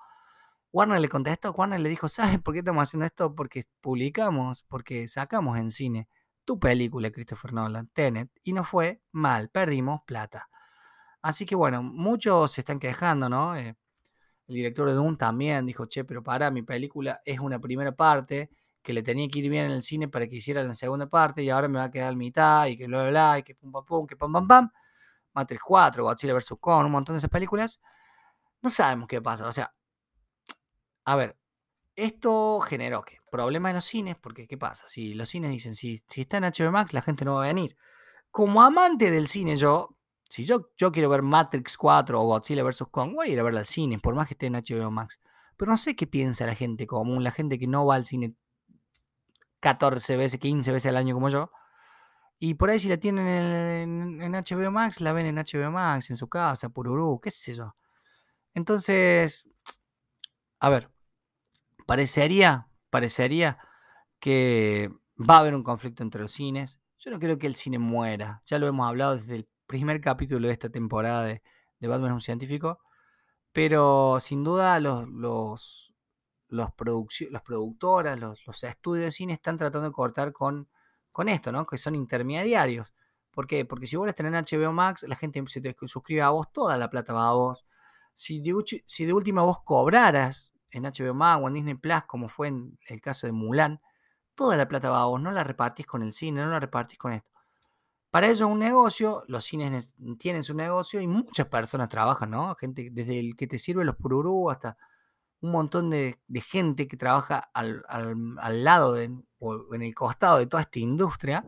Warner 0.72 1.00
le 1.00 1.08
contestó, 1.08 1.52
Warner 1.52 1.78
le 1.78 1.88
dijo, 1.88 2.08
¿sabes 2.08 2.40
por 2.42 2.52
qué 2.52 2.58
estamos 2.60 2.82
haciendo 2.82 3.06
esto? 3.06 3.32
Porque 3.36 3.62
publicamos, 3.80 4.64
porque 4.64 5.06
sacamos 5.06 5.56
en 5.56 5.70
cine 5.70 6.08
tu 6.44 6.58
película, 6.58 7.12
Christopher 7.12 7.52
Nolan, 7.52 7.88
Tenet, 7.92 8.28
y 8.42 8.52
no 8.54 8.64
fue 8.64 9.00
mal, 9.12 9.50
perdimos 9.50 10.02
plata. 10.04 10.48
Así 11.22 11.46
que 11.46 11.54
bueno, 11.54 11.84
muchos 11.84 12.50
se 12.50 12.62
están 12.62 12.80
quejando, 12.80 13.28
¿no? 13.28 13.54
Eh, 13.54 13.76
el 14.48 14.54
director 14.54 14.88
de 14.88 14.94
Doom 14.94 15.16
también 15.16 15.64
dijo, 15.64 15.86
che, 15.86 16.04
pero 16.04 16.24
para, 16.24 16.50
mi 16.50 16.62
película 16.62 17.20
es 17.24 17.38
una 17.38 17.60
primera 17.60 17.92
parte 17.92 18.50
que 18.82 18.92
le 18.92 19.02
tenía 19.02 19.28
que 19.28 19.40
ir 19.40 19.50
bien 19.50 19.66
en 19.66 19.72
el 19.72 19.82
cine 19.82 20.08
para 20.08 20.26
que 20.26 20.36
hiciera 20.36 20.62
la 20.62 20.74
segunda 20.74 21.08
parte 21.08 21.42
y 21.42 21.50
ahora 21.50 21.68
me 21.68 21.78
va 21.78 21.84
a 21.84 21.90
quedar 21.90 22.16
mitad 22.16 22.66
y 22.66 22.76
que 22.76 22.86
bla, 22.86 23.02
bla, 23.02 23.10
bla, 23.10 23.38
y 23.38 23.42
que 23.42 23.54
pum, 23.54 23.70
pum, 23.72 23.84
pum, 23.84 24.06
que 24.06 24.16
pam, 24.16 24.32
pam, 24.32 24.46
pam. 24.46 24.70
Matrix 25.34 25.62
4, 25.62 26.02
Godzilla 26.04 26.34
vs. 26.34 26.54
Kong, 26.60 26.86
un 26.86 26.92
montón 26.92 27.14
de 27.14 27.18
esas 27.18 27.30
películas. 27.30 27.80
No 28.62 28.70
sabemos 28.70 29.08
qué 29.08 29.20
pasa. 29.22 29.46
O 29.46 29.52
sea, 29.52 29.72
a 31.04 31.16
ver, 31.16 31.38
esto 31.96 32.60
generó 32.60 33.02
que 33.02 33.18
problemas 33.30 33.70
en 33.70 33.76
los 33.76 33.84
cines, 33.84 34.16
porque 34.16 34.46
¿qué 34.46 34.58
pasa? 34.58 34.88
Si 34.88 35.14
los 35.14 35.28
cines 35.28 35.50
dicen, 35.50 35.74
si, 35.74 36.02
si 36.08 36.22
está 36.22 36.38
en 36.38 36.44
HBO 36.44 36.72
Max, 36.72 36.92
la 36.92 37.02
gente 37.02 37.24
no 37.24 37.34
va 37.34 37.44
a 37.44 37.48
venir. 37.48 37.76
Como 38.30 38.62
amante 38.62 39.10
del 39.10 39.28
cine, 39.28 39.56
yo, 39.56 39.96
si 40.28 40.44
yo, 40.44 40.70
yo 40.76 40.92
quiero 40.92 41.08
ver 41.08 41.22
Matrix 41.22 41.76
4 41.76 42.20
o 42.20 42.26
Godzilla 42.26 42.62
vs. 42.64 42.84
Kong, 42.90 43.14
voy 43.14 43.28
a 43.28 43.32
ir 43.32 43.40
a 43.40 43.42
verla 43.42 43.60
al 43.60 43.66
cine, 43.66 43.98
por 43.98 44.14
más 44.14 44.28
que 44.28 44.34
esté 44.34 44.46
en 44.46 44.54
HBO 44.54 44.90
Max. 44.90 45.20
Pero 45.56 45.70
no 45.70 45.76
sé 45.76 45.96
qué 45.96 46.06
piensa 46.06 46.46
la 46.46 46.54
gente 46.54 46.86
común, 46.86 47.24
la 47.24 47.32
gente 47.32 47.58
que 47.58 47.66
no 47.66 47.84
va 47.86 47.96
al 47.96 48.04
cine 48.04 48.34
14 49.60 50.16
veces, 50.16 50.40
15 50.40 50.72
veces 50.72 50.88
al 50.88 50.96
año 50.96 51.14
como 51.14 51.28
yo. 51.28 51.50
Y 52.38 52.54
por 52.54 52.70
ahí 52.70 52.78
si 52.78 52.88
la 52.88 52.98
tienen 52.98 53.26
en, 53.26 54.32
HBO 54.32 54.70
Max, 54.70 55.00
la 55.00 55.12
ven 55.12 55.26
en 55.26 55.36
HBO 55.36 55.70
Max, 55.72 56.10
en 56.10 56.16
su 56.16 56.28
casa, 56.28 56.68
por 56.68 56.88
qué 57.20 57.30
sé 57.30 57.54
yo. 57.54 57.74
Entonces, 58.54 59.48
a 60.60 60.68
ver, 60.68 60.90
parecería, 61.86 62.68
parecería 62.90 63.58
que 64.20 64.90
va 65.18 65.36
a 65.36 65.40
haber 65.40 65.54
un 65.54 65.64
conflicto 65.64 66.02
entre 66.02 66.20
los 66.22 66.32
cines. 66.32 66.80
Yo 66.98 67.10
no 67.10 67.18
creo 67.18 67.38
que 67.38 67.46
el 67.46 67.56
cine 67.56 67.78
muera. 67.78 68.42
Ya 68.46 68.58
lo 68.58 68.66
hemos 68.66 68.86
hablado 68.88 69.14
desde 69.14 69.36
el 69.36 69.48
primer 69.66 70.00
capítulo 70.00 70.46
de 70.48 70.52
esta 70.52 70.70
temporada 70.70 71.24
de, 71.24 71.42
Batman 71.80 72.12
un 72.12 72.20
científico. 72.20 72.80
Pero 73.52 74.18
sin 74.20 74.44
duda 74.44 74.78
los, 74.80 75.08
los 75.08 75.94
los 76.48 76.70
las 77.30 77.42
productoras, 77.42 78.18
los, 78.18 78.64
estudios 78.64 79.04
de 79.04 79.10
cine 79.10 79.32
están 79.34 79.56
tratando 79.56 79.88
de 79.88 79.92
cortar 79.92 80.32
con, 80.32 80.68
con 81.12 81.28
esto, 81.28 81.52
¿no? 81.52 81.66
Que 81.66 81.78
son 81.78 81.94
intermediarios. 81.94 82.92
¿Por 83.30 83.46
qué? 83.46 83.64
Porque 83.64 83.86
si 83.86 83.96
vos 83.96 84.06
la 84.06 84.12
tenés 84.12 84.32
en 84.32 84.58
HBO 84.60 84.72
Max, 84.72 85.04
la 85.06 85.16
gente 85.16 85.42
se 85.46 85.60
te 85.60 85.76
suscribe 85.86 86.22
a 86.22 86.30
vos, 86.30 86.52
toda 86.52 86.76
la 86.76 86.90
plata 86.90 87.12
va 87.12 87.28
a 87.28 87.34
vos. 87.34 87.66
Si 88.14 88.40
de, 88.40 88.82
si 88.86 89.04
de 89.04 89.12
última 89.12 89.42
vos 89.42 89.62
cobraras 89.62 90.52
en 90.70 90.84
HBO 90.84 91.14
Max 91.14 91.42
o 91.42 91.48
en 91.48 91.54
Disney 91.54 91.74
Plus, 91.74 92.02
como 92.06 92.28
fue 92.28 92.48
en 92.48 92.78
el 92.86 93.00
caso 93.00 93.26
de 93.26 93.32
Mulan, 93.32 93.80
toda 94.34 94.56
la 94.56 94.68
plata 94.68 94.90
va 94.90 95.02
a 95.02 95.06
vos, 95.06 95.20
no 95.20 95.30
la 95.30 95.44
repartís 95.44 95.86
con 95.86 96.02
el 96.02 96.12
cine, 96.12 96.42
no 96.42 96.50
la 96.50 96.60
repartís 96.60 96.98
con 96.98 97.12
esto. 97.12 97.30
Para 98.10 98.26
ello 98.26 98.46
es 98.46 98.52
un 98.52 98.58
negocio, 98.58 99.22
los 99.28 99.44
cines 99.44 99.92
tienen 100.18 100.42
su 100.42 100.54
negocio 100.54 101.00
y 101.00 101.06
muchas 101.06 101.46
personas 101.46 101.88
trabajan, 101.88 102.30
¿no? 102.30 102.54
Gente, 102.54 102.88
desde 102.90 103.20
el 103.20 103.36
que 103.36 103.46
te 103.46 103.58
sirve 103.58 103.84
los 103.84 103.96
pururú 103.96 104.50
hasta 104.50 104.78
un 105.40 105.50
montón 105.52 105.90
de, 105.90 106.18
gente 106.46 106.86
que 106.88 106.96
trabaja 106.96 107.38
al, 107.52 108.64
lado 108.64 108.96
o 109.38 109.74
en 109.74 109.82
el 109.82 109.94
costado 109.94 110.38
de 110.38 110.46
toda 110.46 110.62
esta 110.62 110.78
industria. 110.78 111.44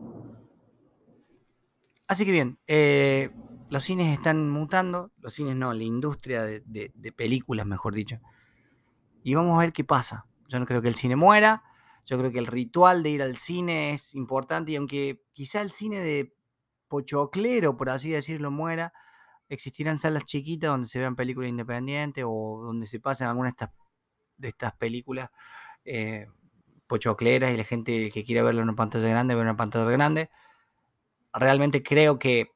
Así 2.07 2.25
que 2.25 2.31
bien, 2.31 2.59
eh, 2.67 3.29
los 3.69 3.83
cines 3.83 4.13
están 4.13 4.49
mutando, 4.49 5.11
los 5.19 5.33
cines 5.33 5.55
no, 5.55 5.73
la 5.73 5.83
industria 5.83 6.43
de, 6.43 7.13
películas, 7.15 7.65
mejor 7.65 7.93
dicho. 7.93 8.19
Y 9.23 9.33
vamos 9.33 9.55
a 9.55 9.61
ver 9.61 9.71
qué 9.71 9.85
pasa. 9.85 10.25
Yo 10.49 10.59
no 10.59 10.65
creo 10.65 10.81
que 10.81 10.89
el 10.89 10.95
cine 10.95 11.15
muera, 11.15 11.63
yo 12.05 12.17
creo 12.17 12.31
que 12.31 12.39
el 12.39 12.47
ritual 12.47 13.01
de 13.01 13.11
ir 13.11 13.21
al 13.21 13.37
cine 13.37 13.93
es 13.93 14.13
importante 14.13 14.73
y 14.73 14.75
aunque 14.75 15.23
quizá 15.31 15.61
el 15.61 15.71
cine 15.71 15.99
de 15.99 16.35
pochoclero, 16.89 17.77
por 17.77 17.89
así 17.89 18.09
decirlo, 18.09 18.51
muera, 18.51 18.91
existirán 19.47 19.97
salas 19.97 20.25
chiquitas 20.25 20.69
donde 20.69 20.87
se 20.87 20.99
vean 20.99 21.15
películas 21.15 21.49
independientes 21.49 22.25
o 22.27 22.63
donde 22.65 22.87
se 22.87 22.99
pasen 22.99 23.27
algunas 23.27 23.53
de 23.53 23.63
estas 23.63 23.80
de 24.41 24.49
estas 24.49 24.73
películas 24.73 25.29
eh, 25.85 26.27
pochocleras 26.87 27.53
y 27.53 27.57
la 27.57 27.63
gente 27.63 28.11
que 28.11 28.25
quiere 28.25 28.41
verlo 28.41 28.61
en 28.61 28.69
una 28.69 28.75
pantalla 28.75 29.07
grande, 29.07 29.35
ver 29.35 29.43
una 29.43 29.55
pantalla 29.55 29.89
grande. 29.89 30.29
Realmente 31.33 31.81
creo 31.81 32.19
que, 32.19 32.51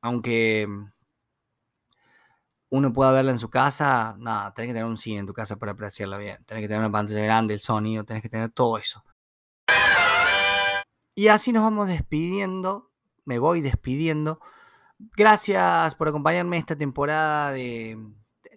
aunque 0.00 0.68
uno 2.68 2.92
pueda 2.92 3.10
verla 3.10 3.32
en 3.32 3.38
su 3.38 3.50
casa, 3.50 4.14
nada, 4.18 4.54
tenés 4.54 4.68
que 4.68 4.74
tener 4.74 4.88
un 4.88 4.96
cine 4.96 5.20
en 5.20 5.26
tu 5.26 5.34
casa 5.34 5.56
para 5.56 5.72
apreciarla 5.72 6.18
bien. 6.18 6.44
Tenés 6.44 6.62
que 6.62 6.68
tener 6.68 6.80
una 6.80 6.92
pantalla 6.92 7.24
grande, 7.24 7.54
el 7.54 7.60
sonido, 7.60 8.04
tenés 8.04 8.22
que 8.22 8.28
tener 8.28 8.50
todo 8.50 8.78
eso. 8.78 9.02
Y 11.16 11.28
así 11.28 11.52
nos 11.52 11.64
vamos 11.64 11.88
despidiendo, 11.88 12.92
me 13.24 13.40
voy 13.40 13.60
despidiendo. 13.60 14.40
Gracias 15.16 15.96
por 15.96 16.08
acompañarme 16.08 16.58
esta 16.58 16.76
temporada 16.76 17.50
de, 17.50 17.98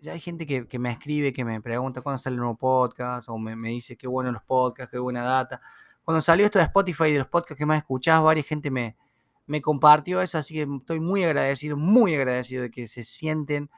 ya 0.04 0.12
hay 0.12 0.20
gente 0.20 0.46
que, 0.46 0.80
me 0.80 0.92
escribe, 0.92 1.32
que 1.32 1.46
me 1.46 1.62
pregunta 1.62 2.02
cuándo 2.02 2.18
sale 2.18 2.34
el 2.34 2.42
nuevo 2.42 2.58
podcast, 2.58 3.30
o 3.30 3.38
me, 3.38 3.56
dice 3.70 3.96
qué 3.96 4.06
bueno 4.06 4.34
los 4.34 4.44
podcasts, 4.44 4.92
qué 4.92 5.00
buena 5.00 5.24
data. 5.24 5.62
Cuando 6.04 6.20
salió 6.20 6.46
esto 6.46 6.60
de 6.60 6.66
Spotify 6.66 7.06
y 7.06 7.12
de 7.14 7.20
los 7.20 7.28
podcasts 7.30 7.58
que 7.58 7.66
más 7.66 7.78
escuchás, 7.78 8.22
varias 8.22 8.46
gente 8.46 8.70
me, 8.70 8.98
me 9.46 9.62
compartió 9.62 10.22
eso, 10.22 10.38
así 10.38 10.56
que 10.56 10.68
estoy 10.78 11.00
muy 11.00 11.24
agradecido, 11.24 11.78
muy 11.78 12.16
agradecido 12.16 12.64
de 12.64 12.70
que 12.70 12.86
se 12.86 13.04
sienten, 13.04 13.70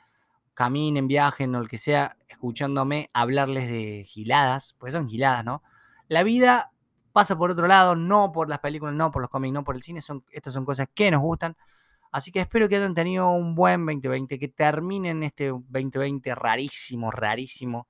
caminen, 0.56 1.08
viajen 1.08 1.54
o 1.54 1.62
lo 1.62 1.68
que 1.68 1.78
sea, 1.78 2.18
escuchándome 2.28 3.12
hablarles 3.14 3.68
de 3.68 4.04
giladas, 4.08 4.76
pues 4.80 4.94
son 4.94 5.08
giladas, 5.08 5.46
¿no? 5.46 5.62
La 6.08 6.24
vida 6.24 6.72
pasa 7.14 7.38
por 7.38 7.52
otro 7.52 7.68
lado, 7.68 7.96
no 7.96 8.32
por 8.32 8.50
las 8.50 8.60
películas, 8.60 8.96
no 8.96 9.12
por 9.12 9.22
los 9.22 9.30
cómics, 9.30 9.54
no 9.54 9.64
por 9.64 9.76
el 9.76 9.84
cine, 9.84 10.02
son, 10.02 10.26
estas 10.32 10.56
son 10.56 10.66
cosas 10.66 10.88
que 10.92 11.12
nos 11.12 11.22
gustan. 11.22 11.56
Así 12.16 12.32
que 12.32 12.40
espero 12.40 12.70
que 12.70 12.78
hayan 12.78 12.94
tenido 12.94 13.28
un 13.28 13.56
buen 13.56 13.86
2020, 13.86 14.40
que 14.40 14.48
terminen 14.48 15.22
este 15.22 15.50
2020 15.50 16.34
rarísimo, 16.34 17.12
rarísimo, 17.12 17.90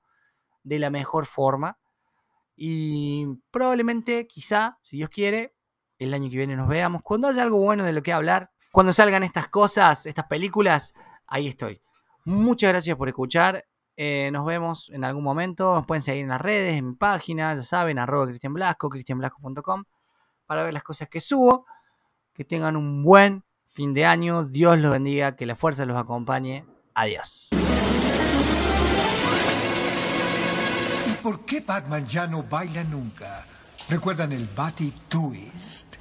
de 0.64 0.80
la 0.80 0.90
mejor 0.90 1.26
forma. 1.26 1.78
Y 2.56 3.24
probablemente, 3.52 4.26
quizá, 4.26 4.80
si 4.82 4.96
Dios 4.96 5.10
quiere, 5.10 5.54
el 6.00 6.12
año 6.12 6.28
que 6.28 6.38
viene 6.38 6.56
nos 6.56 6.66
veamos. 6.66 7.02
Cuando 7.02 7.28
haya 7.28 7.44
algo 7.44 7.60
bueno 7.60 7.84
de 7.84 7.92
lo 7.92 8.02
que 8.02 8.12
hablar, 8.12 8.50
Cuando 8.72 8.92
salgan 8.92 9.22
estas 9.22 9.46
cosas, 9.46 10.06
estas 10.06 10.26
películas, 10.26 10.92
ahí 11.28 11.46
estoy. 11.46 11.80
Muchas 12.24 12.70
gracias 12.70 12.96
por 12.96 13.06
escuchar. 13.06 13.64
Eh, 13.96 14.30
nos 14.32 14.44
vemos 14.44 14.90
en 14.90 15.04
algún 15.04 15.22
momento. 15.22 15.72
Nos 15.72 15.86
pueden 15.86 16.02
seguir 16.02 16.24
en 16.24 16.30
las 16.30 16.40
redes, 16.40 16.76
en 16.76 16.88
mi 16.88 16.94
página, 16.96 17.54
ya 17.54 17.62
saben, 17.62 18.00
arroba 18.00 18.26
Cristian 18.26 18.54
Blasco, 18.54 18.90
cristianblasco.com, 18.90 19.84
para 20.46 20.64
ver 20.64 20.74
las 20.74 20.82
cosas 20.82 21.08
que 21.08 21.20
subo. 21.20 21.64
Que 22.34 22.44
tengan 22.44 22.76
un 22.76 23.04
buen 23.04 23.45
fin 23.66 23.92
de 23.92 24.06
año. 24.06 24.44
Dios 24.44 24.78
los 24.78 24.92
bendiga, 24.92 25.36
que 25.36 25.46
la 25.46 25.56
fuerza 25.56 25.84
los 25.84 25.96
acompañe. 25.96 26.64
Adiós. 26.94 27.50
¿Y 31.06 31.12
por 31.22 31.44
qué 31.44 31.60
Batman 31.60 32.06
ya 32.06 32.26
no 32.26 32.42
baila 32.42 32.84
nunca? 32.84 33.46
¿Recuerdan 33.88 34.32
el 34.32 34.48
Batty 34.56 34.92
Twist? 35.08 35.95